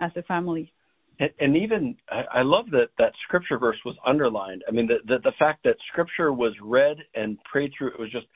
as 0.00 0.10
a 0.16 0.22
family. 0.22 0.72
And, 1.20 1.30
and 1.40 1.56
even 1.56 1.96
I, 2.10 2.40
I 2.40 2.42
love 2.42 2.70
that 2.70 2.88
that 2.98 3.12
scripture 3.24 3.58
verse 3.58 3.78
was 3.84 3.96
underlined. 4.06 4.62
I 4.68 4.72
mean, 4.72 4.86
the, 4.86 4.98
the 5.06 5.18
the 5.22 5.32
fact 5.38 5.64
that 5.64 5.76
scripture 5.90 6.32
was 6.32 6.52
read 6.62 6.98
and 7.14 7.38
prayed 7.50 7.72
through. 7.76 7.88
It 7.88 8.00
was 8.00 8.10
just 8.10 8.26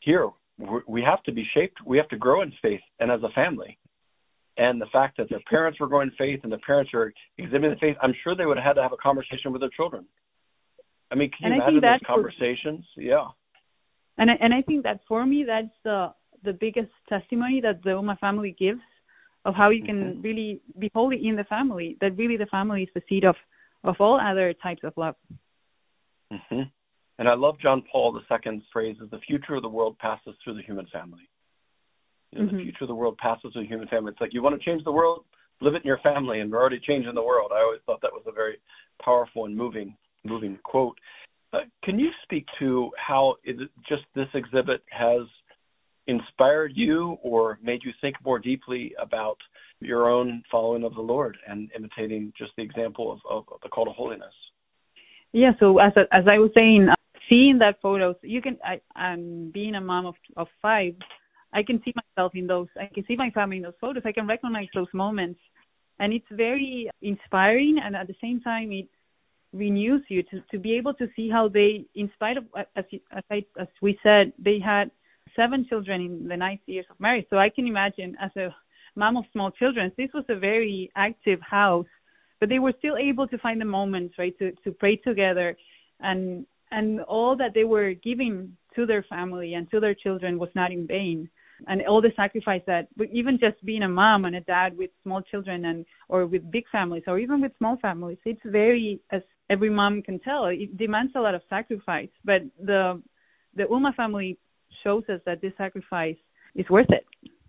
here 0.00 0.30
we 0.86 1.02
have 1.02 1.22
to 1.24 1.32
be 1.32 1.46
shaped. 1.54 1.78
We 1.86 1.96
have 1.98 2.08
to 2.08 2.16
grow 2.16 2.42
in 2.42 2.52
faith 2.62 2.80
and 2.98 3.10
as 3.10 3.22
a 3.22 3.30
family. 3.30 3.78
And 4.56 4.80
the 4.80 4.86
fact 4.92 5.16
that 5.16 5.28
their 5.30 5.40
parents 5.48 5.80
were 5.80 5.86
growing 5.86 6.08
in 6.08 6.14
faith 6.16 6.40
and 6.42 6.52
the 6.52 6.58
parents 6.58 6.90
are 6.92 7.12
exhibiting 7.38 7.70
the 7.70 7.76
faith, 7.76 7.96
I'm 8.02 8.14
sure 8.22 8.34
they 8.34 8.44
would 8.44 8.58
have 8.58 8.66
had 8.66 8.72
to 8.74 8.82
have 8.82 8.92
a 8.92 8.96
conversation 8.96 9.52
with 9.52 9.62
their 9.62 9.70
children. 9.70 10.04
I 11.10 11.14
mean, 11.14 11.30
can 11.30 11.52
you 11.52 11.54
and 11.54 11.62
imagine 11.62 11.80
those 11.80 12.06
conversations? 12.06 12.84
yeah. 12.96 13.28
And 14.18 14.30
I, 14.30 14.34
and 14.40 14.52
I 14.52 14.60
think 14.60 14.82
that 14.82 15.00
for 15.08 15.24
me, 15.24 15.44
that's 15.46 15.74
the 15.84 16.12
the 16.42 16.52
biggest 16.52 16.90
testimony 17.08 17.60
that 17.60 17.82
the 17.82 17.94
Ulma 17.94 18.16
family 18.18 18.56
gives 18.58 18.80
of 19.44 19.54
how 19.54 19.70
you 19.70 19.82
can 19.82 19.96
mm-hmm. 19.96 20.22
really 20.22 20.60
be 20.78 20.90
holy 20.94 21.26
in 21.26 21.36
the 21.36 21.44
family. 21.44 21.96
That 22.00 22.16
really 22.16 22.36
the 22.36 22.46
family 22.46 22.82
is 22.82 22.88
the 22.94 23.02
seed 23.08 23.24
of 23.24 23.36
of 23.82 23.96
all 23.98 24.20
other 24.20 24.52
types 24.62 24.82
of 24.84 24.92
love. 24.96 25.14
Mm-hmm. 26.32 26.62
And 27.18 27.28
I 27.28 27.34
love 27.34 27.58
John 27.60 27.82
Paul 27.90 28.18
II's 28.18 28.62
phrase: 28.72 28.96
"Is 29.02 29.10
the 29.10 29.18
future 29.26 29.54
of 29.54 29.62
the 29.62 29.68
world 29.68 29.98
passes 29.98 30.34
through 30.42 30.54
the 30.54 30.62
human 30.62 30.86
family." 30.92 31.28
You 32.32 32.38
know, 32.38 32.44
mm-hmm. 32.46 32.56
The 32.58 32.62
future 32.64 32.84
of 32.84 32.88
the 32.88 32.94
world 32.94 33.18
passes 33.18 33.52
through 33.52 33.62
the 33.62 33.68
human 33.68 33.88
family. 33.88 34.12
It's 34.12 34.20
like 34.20 34.34
you 34.34 34.42
want 34.42 34.60
to 34.60 34.64
change 34.64 34.84
the 34.84 34.92
world, 34.92 35.24
live 35.60 35.74
it 35.74 35.82
in 35.82 35.86
your 35.86 35.98
family, 35.98 36.40
and 36.40 36.50
we're 36.50 36.60
already 36.60 36.80
changing 36.80 37.14
the 37.14 37.22
world. 37.22 37.50
I 37.54 37.60
always 37.60 37.80
thought 37.86 38.00
that 38.02 38.12
was 38.12 38.22
a 38.26 38.32
very 38.32 38.58
powerful 39.02 39.46
and 39.46 39.56
moving, 39.56 39.96
moving 40.24 40.58
quote. 40.62 40.98
Uh, 41.52 41.60
can 41.82 41.98
you 41.98 42.10
speak 42.22 42.46
to 42.60 42.90
how 42.96 43.34
it, 43.42 43.56
just 43.88 44.02
this 44.14 44.28
exhibit 44.34 44.82
has 44.90 45.22
inspired 46.06 46.72
you 46.74 47.18
or 47.22 47.58
made 47.62 47.80
you 47.84 47.92
think 48.00 48.16
more 48.24 48.38
deeply 48.38 48.94
about 49.00 49.38
your 49.80 50.08
own 50.08 50.42
following 50.50 50.84
of 50.84 50.94
the 50.94 51.00
Lord 51.00 51.36
and 51.48 51.70
imitating 51.76 52.32
just 52.36 52.52
the 52.56 52.62
example 52.62 53.12
of, 53.12 53.18
of, 53.28 53.44
the 53.62 53.68
call 53.68 53.86
to 53.86 53.92
holiness? 53.92 54.34
Yeah, 55.32 55.52
so 55.60 55.78
as 55.78 55.92
as 56.12 56.24
I 56.28 56.38
was 56.38 56.50
saying, 56.54 56.88
uh, 56.90 56.94
seeing 57.28 57.58
that 57.58 57.80
photos, 57.80 58.16
you 58.22 58.42
can. 58.42 58.58
I, 58.64 58.80
I'm 58.98 59.50
being 59.52 59.76
a 59.76 59.80
mom 59.80 60.06
of 60.06 60.16
of 60.36 60.48
five. 60.60 60.94
I 61.52 61.62
can 61.62 61.80
see 61.84 61.92
myself 61.94 62.32
in 62.34 62.46
those. 62.46 62.66
I 62.78 62.90
can 62.92 63.04
see 63.06 63.16
my 63.16 63.30
family 63.30 63.58
in 63.58 63.62
those 63.62 63.80
photos. 63.80 64.02
I 64.04 64.12
can 64.12 64.26
recognize 64.26 64.68
those 64.74 64.92
moments, 64.92 65.40
and 66.00 66.12
it's 66.12 66.26
very 66.32 66.90
inspiring. 67.00 67.78
And 67.82 67.94
at 67.94 68.08
the 68.08 68.16
same 68.20 68.40
time, 68.40 68.72
it 68.72 68.88
renews 69.52 70.02
you 70.08 70.24
to 70.24 70.40
to 70.50 70.58
be 70.58 70.74
able 70.76 70.94
to 70.94 71.06
see 71.14 71.30
how 71.30 71.48
they, 71.48 71.86
in 71.94 72.10
spite 72.14 72.36
of 72.36 72.44
as 72.74 72.84
as 73.12 73.22
I 73.30 73.44
as 73.58 73.68
we 73.80 73.98
said, 74.02 74.32
they 74.36 74.58
had 74.58 74.90
seven 75.36 75.66
children 75.68 76.00
in 76.00 76.28
the 76.28 76.36
nine 76.36 76.58
years 76.66 76.86
of 76.90 76.98
marriage. 77.00 77.26
So 77.30 77.38
I 77.38 77.48
can 77.48 77.66
imagine 77.66 78.16
as 78.20 78.30
a 78.36 78.54
mom 78.96 79.16
of 79.16 79.24
small 79.32 79.50
children, 79.50 79.92
this 79.96 80.10
was 80.14 80.24
a 80.28 80.36
very 80.36 80.90
active 80.96 81.40
house, 81.40 81.86
but 82.38 82.48
they 82.48 82.58
were 82.58 82.74
still 82.78 82.96
able 82.96 83.26
to 83.28 83.38
find 83.38 83.60
the 83.60 83.64
moments, 83.64 84.14
right, 84.18 84.36
to, 84.38 84.52
to 84.64 84.72
pray 84.72 84.96
together. 84.96 85.56
And 86.00 86.46
and 86.70 87.00
all 87.02 87.36
that 87.36 87.52
they 87.54 87.64
were 87.64 87.94
giving 87.94 88.56
to 88.76 88.86
their 88.86 89.02
family 89.02 89.54
and 89.54 89.68
to 89.70 89.80
their 89.80 89.94
children 89.94 90.38
was 90.38 90.50
not 90.54 90.70
in 90.70 90.86
vain. 90.86 91.28
And 91.66 91.82
all 91.86 92.00
the 92.00 92.12
sacrifice 92.16 92.62
that 92.66 92.88
even 93.12 93.38
just 93.38 93.62
being 93.64 93.82
a 93.82 93.88
mom 93.88 94.24
and 94.24 94.36
a 94.36 94.40
dad 94.40 94.78
with 94.78 94.90
small 95.02 95.20
children 95.20 95.66
and 95.66 95.84
or 96.08 96.24
with 96.26 96.50
big 96.50 96.64
families 96.72 97.02
or 97.06 97.18
even 97.18 97.42
with 97.42 97.52
small 97.58 97.76
families 97.82 98.16
it's 98.24 98.40
very 98.46 98.98
as 99.10 99.20
every 99.50 99.68
mom 99.68 100.00
can 100.00 100.18
tell 100.20 100.46
it 100.46 100.78
demands 100.78 101.12
a 101.16 101.20
lot 101.20 101.34
of 101.34 101.42
sacrifice. 101.50 102.08
But 102.24 102.42
the 102.58 103.02
the 103.56 103.68
Ulma 103.68 103.92
family 103.94 104.38
shows 104.82 105.04
us 105.08 105.20
that 105.26 105.40
this 105.40 105.52
sacrifice 105.56 106.16
is 106.54 106.68
worth 106.68 106.90
it, 106.90 107.06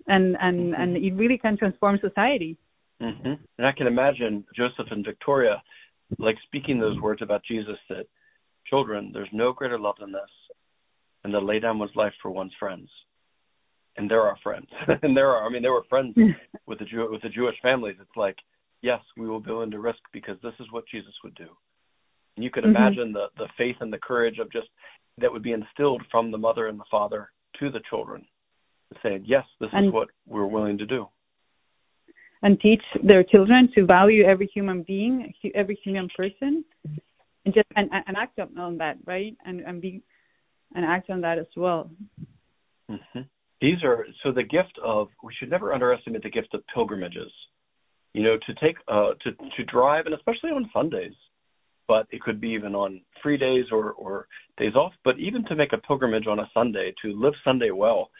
and 0.08 0.38
and 0.40 0.74
mm-hmm. 0.74 0.82
and 0.82 0.98
it 0.98 1.14
really 1.14 1.38
can 1.38 1.58
transform 1.58 2.00
society. 2.02 2.58
Mm-hmm. 3.02 3.34
And 3.58 3.68
I 3.68 3.72
can 3.72 3.88
imagine 3.88 4.46
Joseph 4.56 4.92
and 4.92 5.04
Victoria 5.04 5.62
like 6.20 6.36
speaking 6.46 6.80
those 6.80 7.00
words 7.00 7.22
about 7.22 7.42
Jesus 7.48 7.78
that 7.90 8.06
children, 8.68 9.12
there's 9.14 9.30
no 9.32 9.54
greater 9.54 9.80
love 9.80 9.96
than 10.00 10.12
this, 10.12 10.22
and 11.24 11.34
to 11.34 11.40
lay 11.40 11.60
down 11.60 11.80
one's 11.80 11.96
life 11.96 12.14
for 12.22 12.32
one's 12.32 12.54
friends. 12.60 12.90
And 13.98 14.10
there 14.10 14.22
are 14.22 14.38
friends, 14.42 14.68
and 15.02 15.16
there 15.16 15.30
are. 15.30 15.46
I 15.46 15.50
mean, 15.50 15.62
there 15.62 15.74
were 15.74 15.84
friends 15.90 16.16
with 16.66 16.80
the 16.80 16.86
Jew 16.86 17.10
with 17.12 17.22
the 17.22 17.30
Jewish 17.30 17.56
families. 17.62 17.98
It's 18.00 18.16
like, 18.16 18.38
yes, 18.82 19.02
we 19.18 19.28
will 19.28 19.42
be 19.42 19.52
willing 19.52 19.72
to 19.72 19.80
risk 19.80 20.00
because 20.14 20.38
this 20.42 20.54
is 20.60 20.68
what 20.72 20.86
Jesus 20.90 21.14
would 21.24 21.36
do. 21.36 21.50
And 22.42 22.44
you 22.44 22.50
can 22.50 22.64
mm-hmm. 22.64 22.76
imagine 22.76 23.14
the 23.14 23.28
the 23.38 23.46
faith 23.56 23.76
and 23.82 23.94
the 23.94 24.00
courage 24.00 24.40
of 24.40 24.52
just 24.52 24.68
that 25.20 25.32
would 25.32 25.44
be 25.44 25.52
instilled 25.52 26.02
from 26.10 26.32
the 26.32 26.40
mother 26.40 26.66
and 26.70 26.80
the 26.80 26.90
father 26.90 27.30
to 27.60 27.70
the 27.70 27.82
children, 27.88 28.26
saying, 29.04 29.26
"Yes, 29.28 29.44
this 29.60 29.70
and, 29.72 29.86
is 29.86 29.94
what 29.94 30.08
we're 30.26 30.48
willing 30.48 30.80
to 30.80 30.88
do." 30.88 31.08
And 32.42 32.60
teach 32.60 32.82
their 33.04 33.24
children 33.24 33.70
to 33.76 33.86
value 33.86 34.24
every 34.24 34.50
human 34.52 34.82
being, 34.82 35.32
every 35.54 35.78
human 35.84 36.10
person, 36.18 36.66
and 37.46 37.54
just 37.54 37.68
and, 37.76 37.92
and 37.92 38.18
act 38.18 38.40
on 38.40 38.80
that, 38.80 38.98
right? 39.06 39.38
And 39.46 39.60
and 39.60 39.80
be 39.80 40.02
and 40.74 40.84
act 40.84 41.12
on 41.12 41.22
that 41.22 41.38
as 41.38 41.52
well. 41.56 41.92
Mm-hmm. 42.90 43.20
These 43.62 43.84
are 43.84 44.08
so 44.24 44.32
the 44.32 44.42
gift 44.42 44.80
of 44.84 45.10
we 45.24 45.32
should 45.38 45.52
never 45.52 45.76
underestimate 45.76 46.24
the 46.24 46.32
gift 46.32 46.56
of 46.56 46.64
pilgrimages. 46.74 47.32
You 48.16 48.24
know, 48.24 48.38
to 48.48 48.54
take 48.56 48.78
uh 48.88 49.12
to 49.22 49.32
to 49.58 49.64
drive 49.66 50.08
and 50.08 50.16
especially 50.16 50.50
on 50.50 50.68
Sundays 50.74 51.14
but 51.92 52.08
it 52.10 52.22
could 52.22 52.40
be 52.40 52.48
even 52.52 52.74
on 52.74 53.02
free 53.22 53.36
days 53.36 53.66
or, 53.70 53.92
or 53.92 54.26
days 54.58 54.76
off. 54.76 54.94
But 55.04 55.20
even 55.20 55.44
to 55.48 55.58
make 55.58 55.74
a 55.74 55.78
pilgrimage 55.78 56.26
on 56.26 56.40
a 56.40 56.50
Sunday, 56.54 56.94
to 57.02 57.10
live 57.20 57.34
Sunday 57.44 57.72
well, 57.72 58.12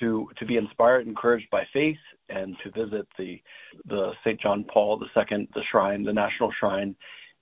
to 0.00 0.28
to 0.38 0.44
be 0.44 0.56
inspired, 0.56 1.06
encouraged 1.06 1.48
by 1.52 1.62
faith, 1.72 2.02
and 2.28 2.56
to 2.64 2.70
visit 2.72 3.06
the 3.16 3.40
the 3.84 4.10
St. 4.24 4.40
John 4.40 4.64
Paul 4.64 5.00
II, 5.00 5.48
the 5.54 5.62
shrine, 5.70 6.02
the 6.02 6.12
National 6.12 6.50
Shrine, 6.58 6.96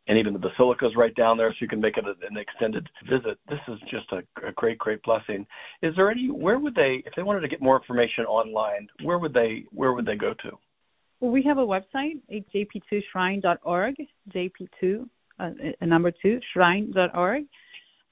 and 0.06 0.18
even 0.18 0.34
the 0.34 0.38
basilicas 0.38 0.96
right 0.96 1.14
down 1.14 1.38
there, 1.38 1.50
so 1.50 1.56
you 1.62 1.68
can 1.68 1.80
make 1.80 1.96
it 1.96 2.04
an 2.04 2.36
extended 2.36 2.86
visit. 3.08 3.38
This 3.48 3.60
is 3.66 3.78
just 3.90 4.12
a, 4.12 4.18
a 4.46 4.52
great, 4.52 4.76
great 4.76 5.02
blessing. 5.02 5.46
Is 5.80 5.94
there 5.96 6.10
any? 6.10 6.26
Where 6.30 6.58
would 6.58 6.74
they, 6.74 7.02
if 7.06 7.14
they 7.16 7.22
wanted 7.22 7.40
to 7.40 7.48
get 7.48 7.62
more 7.62 7.76
information 7.80 8.26
online, 8.26 8.86
where 9.02 9.18
would 9.18 9.32
they 9.32 9.64
where 9.70 9.94
would 9.94 10.04
they 10.04 10.16
go 10.16 10.34
to? 10.42 10.50
Well, 11.20 11.30
we 11.30 11.42
have 11.44 11.56
a 11.56 11.66
website, 11.74 12.20
jp2shrine.org, 12.54 13.94
jp2 14.34 15.08
uh, 15.40 15.86
number 15.86 16.12
two, 16.22 16.40
shrine.org. 16.52 17.44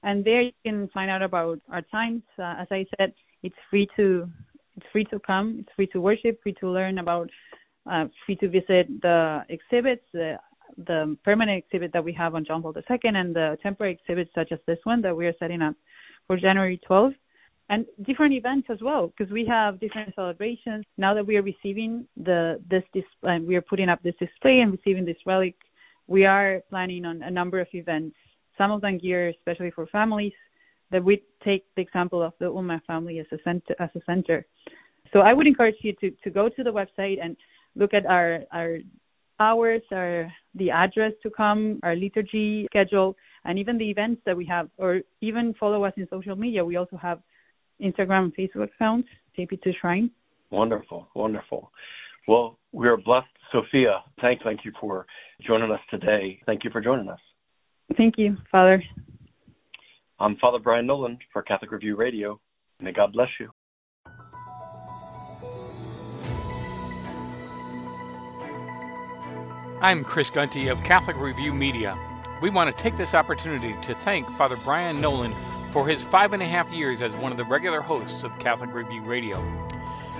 And 0.03 0.23
there 0.23 0.41
you 0.41 0.51
can 0.65 0.87
find 0.93 1.11
out 1.11 1.21
about 1.21 1.59
our 1.71 1.81
times. 1.83 2.23
Uh, 2.37 2.55
as 2.59 2.67
I 2.71 2.85
said, 2.97 3.13
it's 3.43 3.55
free 3.69 3.87
to 3.97 4.29
it's 4.77 4.85
free 4.93 5.03
to 5.05 5.19
come, 5.19 5.57
it's 5.59 5.69
free 5.75 5.87
to 5.87 5.99
worship, 5.99 6.39
free 6.41 6.55
to 6.61 6.69
learn 6.69 6.99
about, 6.99 7.29
uh, 7.91 8.05
free 8.25 8.37
to 8.37 8.47
visit 8.47 8.87
the 9.01 9.41
exhibits, 9.49 10.03
the 10.13 10.37
the 10.85 11.17
permanent 11.25 11.63
exhibit 11.65 11.91
that 11.91 12.03
we 12.03 12.13
have 12.13 12.35
on 12.35 12.45
John 12.45 12.61
Paul 12.61 12.73
II, 12.77 12.97
and 13.03 13.35
the 13.35 13.57
temporary 13.61 13.99
exhibits 13.99 14.31
such 14.33 14.51
as 14.51 14.59
this 14.67 14.77
one 14.83 15.01
that 15.01 15.15
we 15.15 15.27
are 15.27 15.33
setting 15.39 15.61
up 15.61 15.75
for 16.27 16.37
January 16.37 16.79
12th 16.89 17.15
and 17.69 17.85
different 18.05 18.33
events 18.33 18.67
as 18.69 18.77
well 18.81 19.07
because 19.07 19.31
we 19.31 19.45
have 19.45 19.79
different 19.79 20.13
celebrations 20.15 20.85
now 20.97 21.13
that 21.13 21.25
we 21.25 21.37
are 21.37 21.41
receiving 21.41 22.05
the 22.17 22.61
this 22.69 22.83
display 22.93 23.39
we 23.39 23.55
are 23.55 23.61
putting 23.61 23.89
up 23.89 24.01
this 24.03 24.15
display 24.19 24.59
and 24.59 24.71
receiving 24.71 25.05
this 25.05 25.17
relic 25.25 25.55
we 26.09 26.25
are 26.25 26.61
planning 26.69 27.05
on 27.05 27.21
a 27.21 27.29
number 27.29 27.59
of 27.59 27.67
events, 27.73 28.15
some 28.57 28.71
of 28.71 28.81
them 28.81 28.97
geared 28.97 29.35
especially 29.35 29.71
for 29.71 29.85
families, 29.87 30.33
that 30.91 31.03
we 31.03 31.23
take 31.45 31.63
the 31.75 31.83
example 31.83 32.21
of 32.23 32.33
the 32.39 32.47
Ulma 32.47 32.81
family 32.87 33.19
as 33.19 33.27
a 33.31 33.37
center. 33.43 33.75
As 33.79 33.89
a 33.95 33.99
center. 34.05 34.45
So 35.13 35.19
I 35.19 35.33
would 35.33 35.45
encourage 35.45 35.75
you 35.81 35.93
to, 36.01 36.09
to 36.23 36.29
go 36.31 36.49
to 36.49 36.63
the 36.63 36.71
website 36.71 37.17
and 37.23 37.37
look 37.75 37.93
at 37.93 38.07
our, 38.07 38.39
our 38.51 38.79
hours, 39.39 39.81
our 39.93 40.31
the 40.55 40.71
address 40.71 41.13
to 41.21 41.29
come, 41.29 41.79
our 41.83 41.95
liturgy 41.95 42.65
schedule, 42.71 43.15
and 43.45 43.59
even 43.59 43.77
the 43.77 43.89
events 43.89 44.21
that 44.25 44.35
we 44.35 44.45
have, 44.45 44.67
or 44.77 45.01
even 45.21 45.53
follow 45.59 45.85
us 45.85 45.93
in 45.95 46.07
social 46.09 46.35
media. 46.35 46.65
We 46.65 46.75
also 46.75 46.97
have 46.97 47.19
Instagram 47.79 48.25
and 48.25 48.35
Facebook 48.35 48.69
accounts. 48.75 49.07
JP2 49.37 49.73
Shrine. 49.79 50.09
Wonderful, 50.49 51.07
wonderful. 51.13 51.71
Well, 52.29 52.59
we 52.71 52.87
are 52.87 52.95
blessed. 52.95 53.25
Sofia, 53.51 54.03
thank, 54.21 54.43
thank 54.43 54.63
you 54.63 54.71
for 54.79 55.07
joining 55.41 55.71
us 55.71 55.79
today. 55.89 56.39
Thank 56.45 56.63
you 56.63 56.69
for 56.69 56.79
joining 56.79 57.09
us. 57.09 57.17
Thank 57.97 58.19
you, 58.19 58.37
Father. 58.51 58.83
I'm 60.19 60.35
Father 60.35 60.59
Brian 60.59 60.85
Nolan 60.85 61.17
for 61.33 61.41
Catholic 61.41 61.71
Review 61.71 61.95
Radio. 61.95 62.39
May 62.79 62.91
God 62.91 63.13
bless 63.13 63.29
you. 63.39 63.49
I'm 69.81 70.03
Chris 70.03 70.29
Gunty 70.29 70.67
of 70.67 70.77
Catholic 70.83 71.17
Review 71.17 71.51
Media. 71.51 71.97
We 72.43 72.51
want 72.51 72.69
to 72.69 72.83
take 72.83 72.95
this 72.95 73.15
opportunity 73.15 73.73
to 73.87 73.95
thank 73.95 74.29
Father 74.37 74.57
Brian 74.63 75.01
Nolan 75.01 75.31
for 75.73 75.87
his 75.87 76.03
five 76.03 76.33
and 76.33 76.43
a 76.43 76.45
half 76.45 76.71
years 76.71 77.01
as 77.01 77.11
one 77.13 77.31
of 77.31 77.39
the 77.39 77.45
regular 77.45 77.81
hosts 77.81 78.21
of 78.21 78.37
Catholic 78.37 78.71
Review 78.71 79.01
Radio. 79.01 79.43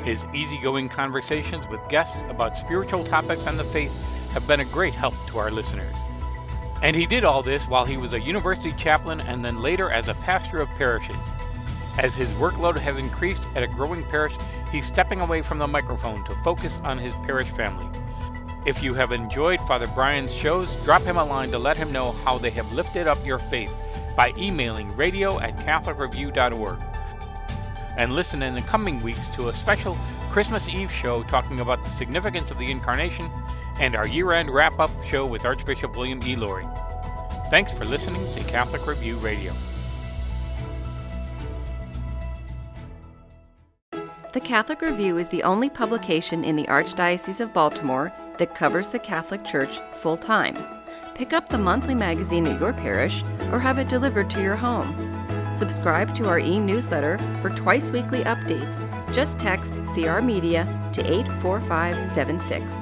His 0.04 0.26
easygoing 0.34 0.90
conversations 0.90 1.68
with 1.68 1.88
guests 1.90 2.24
about 2.30 2.58
spiritual 2.58 3.04
topics 3.04 3.46
and 3.46 3.60
the 3.60 3.64
faith 3.64 4.32
have 4.34 4.48
been 4.48 4.60
a 4.60 4.66
great 4.66 4.94
help 4.94 5.14
to 5.28 5.38
our 5.38 5.52
listeners. 5.52 5.96
And 6.82 6.96
he 6.96 7.06
did 7.06 7.24
all 7.24 7.44
this 7.44 7.68
while 7.68 7.86
he 7.86 7.98
was 7.98 8.14
a 8.14 8.22
university 8.22 8.72
chaplain 8.74 9.20
and 9.22 9.44
then 9.44 9.62
later 9.62 9.92
as 9.92 10.08
a 10.08 10.14
pastor 10.16 10.62
of 10.62 10.70
parishes. 10.78 11.16
As 11.98 12.16
his 12.16 12.30
workload 12.32 12.78
has 12.78 12.98
increased 12.98 13.44
at 13.56 13.64
a 13.64 13.68
growing 13.68 14.04
parish, 14.06 14.34
he's 14.72 14.86
stepping 14.86 15.20
away 15.20 15.42
from 15.42 15.58
the 15.58 15.68
microphone 15.68 16.24
to 16.26 16.36
focus 16.44 16.80
on 16.86 16.98
his 16.98 17.14
parish 17.26 17.50
family. 17.50 17.88
If 18.66 18.82
you 18.82 18.94
have 18.94 19.12
enjoyed 19.12 19.60
Father 19.62 19.88
Brian's 19.88 20.34
shows, 20.34 20.74
drop 20.84 21.02
him 21.02 21.18
a 21.18 21.26
line 21.26 21.50
to 21.52 21.60
let 21.60 21.76
him 21.76 21.92
know 21.92 22.12
how 22.24 22.38
they 22.38 22.52
have 22.52 22.72
lifted 22.72 23.08
up 23.08 23.24
your 23.26 23.40
faith 23.40 23.74
by 24.16 24.34
emailing 24.38 24.96
radio 24.96 25.40
at 25.40 25.58
catholicreview.org. 25.58 26.89
And 27.98 28.14
listen 28.14 28.42
in 28.44 28.56
the 28.56 28.62
coming 28.62 29.02
weeks 29.02 29.28
to 29.36 29.50
a 29.50 29.54
special 29.54 29.96
Christmas 30.30 30.70
Eve 30.70 30.92
show 30.92 31.24
talking 31.24 31.60
about 31.60 31.84
the 31.84 31.90
significance 31.90 32.52
of 32.52 32.58
the 32.58 32.70
Incarnation 32.72 33.30
and 33.80 33.96
our 33.96 34.08
year 34.08 34.32
end 34.32 34.50
wrap 34.50 34.80
up 34.80 34.92
show 35.08 35.26
with 35.26 35.46
Archbishop 35.46 35.96
William 35.96 36.22
E. 36.26 36.36
Lori. 36.36 36.66
Thanks 37.50 37.72
for 37.72 37.86
listening 37.86 38.22
to 38.36 38.44
Catholic 38.44 38.86
Review 38.86 39.16
Radio. 39.18 39.54
The 44.32 44.40
Catholic 44.40 44.82
Review 44.82 45.18
is 45.18 45.28
the 45.28 45.42
only 45.42 45.72
publication 45.72 46.44
in 46.44 46.56
the 46.56 46.66
Archdiocese 46.66 47.40
of 47.40 47.52
Baltimore 47.52 48.14
that 48.38 48.54
covers 48.54 48.88
the 48.88 49.00
Catholic 49.00 49.44
Church 49.44 49.80
full 49.96 50.18
time. 50.18 50.56
Pick 51.16 51.34
up 51.34 51.50
the 51.50 51.58
monthly 51.58 51.96
magazine 51.96 52.46
at 52.46 52.60
your 52.60 52.72
parish 52.72 53.24
or 53.52 53.60
have 53.60 53.80
it 53.80 53.90
delivered 53.90 54.30
to 54.30 54.42
your 54.42 54.56
home. 54.56 55.09
Subscribe 55.60 56.16
to 56.16 56.26
our 56.26 56.40
e 56.40 56.58
newsletter 56.58 57.18
for 57.42 57.50
twice 57.50 57.92
weekly 57.92 58.24
updates. 58.24 58.80
Just 59.14 59.38
text 59.38 59.74
CR 59.94 60.22
Media 60.22 60.66
to 60.94 61.02
84576. 61.02 62.74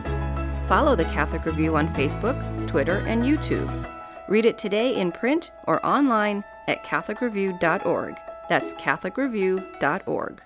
Follow 0.67 0.95
the 0.95 1.05
Catholic 1.05 1.43
Review 1.45 1.75
on 1.75 1.87
Facebook, 1.95 2.37
Twitter, 2.67 2.99
and 3.07 3.23
YouTube. 3.23 3.67
Read 4.29 4.45
it 4.45 4.59
today 4.59 4.95
in 4.95 5.11
print 5.11 5.49
or 5.63 5.83
online 5.83 6.43
at 6.67 6.83
CatholicReview.org. 6.83 8.15
That's 8.47 8.75
CatholicReview.org. 8.75 10.41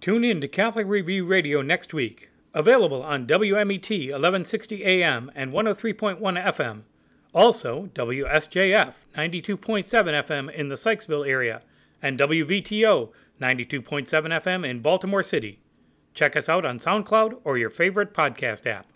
Tune 0.00 0.24
in 0.24 0.40
to 0.40 0.48
Catholic 0.48 0.88
Review 0.88 1.24
Radio 1.24 1.62
next 1.62 1.94
week. 1.94 2.30
Available 2.52 3.04
on 3.04 3.28
WMET 3.28 4.10
1160 4.10 4.84
AM 4.84 5.30
and 5.36 5.52
103.1 5.52 6.18
FM. 6.20 6.82
Also, 7.34 7.90
WSJF 7.94 8.94
92.7 9.16 9.84
FM 9.86 10.52
in 10.52 10.68
the 10.68 10.76
Sykesville 10.76 11.28
area 11.28 11.62
and 12.00 12.18
WVTO 12.18 13.10
92.7 13.40 14.06
FM 14.08 14.64
in 14.64 14.80
Baltimore 14.80 15.22
City. 15.22 15.60
Check 16.14 16.36
us 16.36 16.48
out 16.48 16.64
on 16.64 16.78
SoundCloud 16.78 17.40
or 17.42 17.58
your 17.58 17.70
favorite 17.70 18.14
podcast 18.14 18.66
app. 18.66 18.86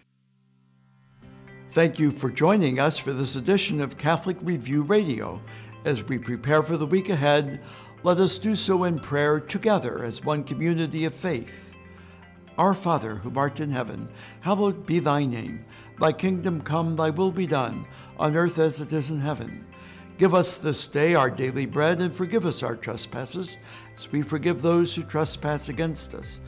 Thank 1.72 1.98
you 1.98 2.12
for 2.12 2.30
joining 2.30 2.78
us 2.78 2.96
for 2.96 3.12
this 3.12 3.34
edition 3.34 3.80
of 3.80 3.98
Catholic 3.98 4.36
Review 4.40 4.82
Radio. 4.82 5.42
As 5.84 6.04
we 6.04 6.16
prepare 6.16 6.62
for 6.62 6.76
the 6.76 6.86
week 6.86 7.08
ahead, 7.08 7.60
let 8.04 8.18
us 8.18 8.38
do 8.38 8.54
so 8.54 8.84
in 8.84 9.00
prayer 9.00 9.40
together 9.40 10.04
as 10.04 10.24
one 10.24 10.44
community 10.44 11.04
of 11.04 11.14
faith. 11.14 11.74
Our 12.56 12.74
Father, 12.74 13.16
who 13.16 13.32
art 13.36 13.60
in 13.60 13.70
heaven, 13.70 14.08
hallowed 14.40 14.86
be 14.86 14.98
thy 14.98 15.24
name. 15.24 15.64
Thy 16.00 16.12
kingdom 16.12 16.60
come, 16.60 16.96
thy 16.96 17.10
will 17.10 17.32
be 17.32 17.46
done, 17.46 17.86
on 18.18 18.36
earth 18.36 18.58
as 18.58 18.80
it 18.80 18.92
is 18.92 19.10
in 19.10 19.20
heaven. 19.20 19.66
Give 20.16 20.34
us 20.34 20.56
this 20.56 20.86
day 20.88 21.14
our 21.14 21.30
daily 21.30 21.66
bread, 21.66 22.00
and 22.00 22.14
forgive 22.14 22.46
us 22.46 22.62
our 22.62 22.76
trespasses, 22.76 23.58
as 23.94 24.10
we 24.10 24.22
forgive 24.22 24.62
those 24.62 24.94
who 24.94 25.02
trespass 25.02 25.68
against 25.68 26.14
us. 26.14 26.40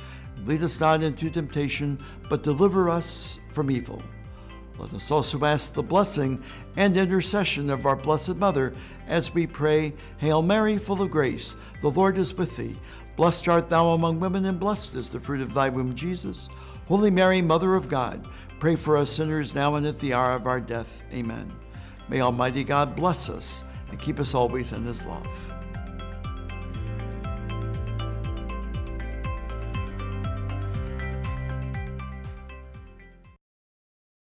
Lead 0.44 0.62
us 0.62 0.80
not 0.80 1.02
into 1.02 1.30
temptation, 1.30 1.98
but 2.28 2.42
deliver 2.42 2.88
us 2.88 3.38
from 3.52 3.70
evil. 3.70 4.02
Let 4.78 4.94
us 4.94 5.10
also 5.10 5.44
ask 5.44 5.74
the 5.74 5.82
blessing 5.82 6.42
and 6.76 6.96
intercession 6.96 7.68
of 7.68 7.84
our 7.84 7.96
Blessed 7.96 8.36
Mother 8.36 8.72
as 9.06 9.34
we 9.34 9.46
pray, 9.46 9.92
Hail 10.16 10.42
Mary, 10.42 10.78
full 10.78 11.02
of 11.02 11.10
grace, 11.10 11.56
the 11.82 11.90
Lord 11.90 12.16
is 12.16 12.34
with 12.34 12.56
thee. 12.56 12.78
Blessed 13.14 13.48
art 13.48 13.68
thou 13.68 13.88
among 13.88 14.20
women, 14.20 14.46
and 14.46 14.58
blessed 14.58 14.94
is 14.94 15.12
the 15.12 15.20
fruit 15.20 15.42
of 15.42 15.52
thy 15.52 15.68
womb, 15.68 15.94
Jesus. 15.94 16.48
Holy 16.88 17.10
Mary, 17.10 17.42
Mother 17.42 17.74
of 17.74 17.88
God, 17.88 18.26
pray 18.60 18.76
for 18.76 18.98
us 18.98 19.10
sinners 19.10 19.54
now 19.54 19.74
and 19.74 19.86
at 19.86 19.98
the 19.98 20.12
hour 20.12 20.32
of 20.32 20.46
our 20.46 20.60
death. 20.60 21.02
Amen. 21.12 21.50
May 22.08 22.20
Almighty 22.20 22.62
God 22.62 22.94
bless 22.94 23.30
us 23.30 23.64
and 23.88 23.98
keep 23.98 24.20
us 24.20 24.34
always 24.34 24.72
in 24.72 24.84
his 24.84 25.06
love. 25.06 25.26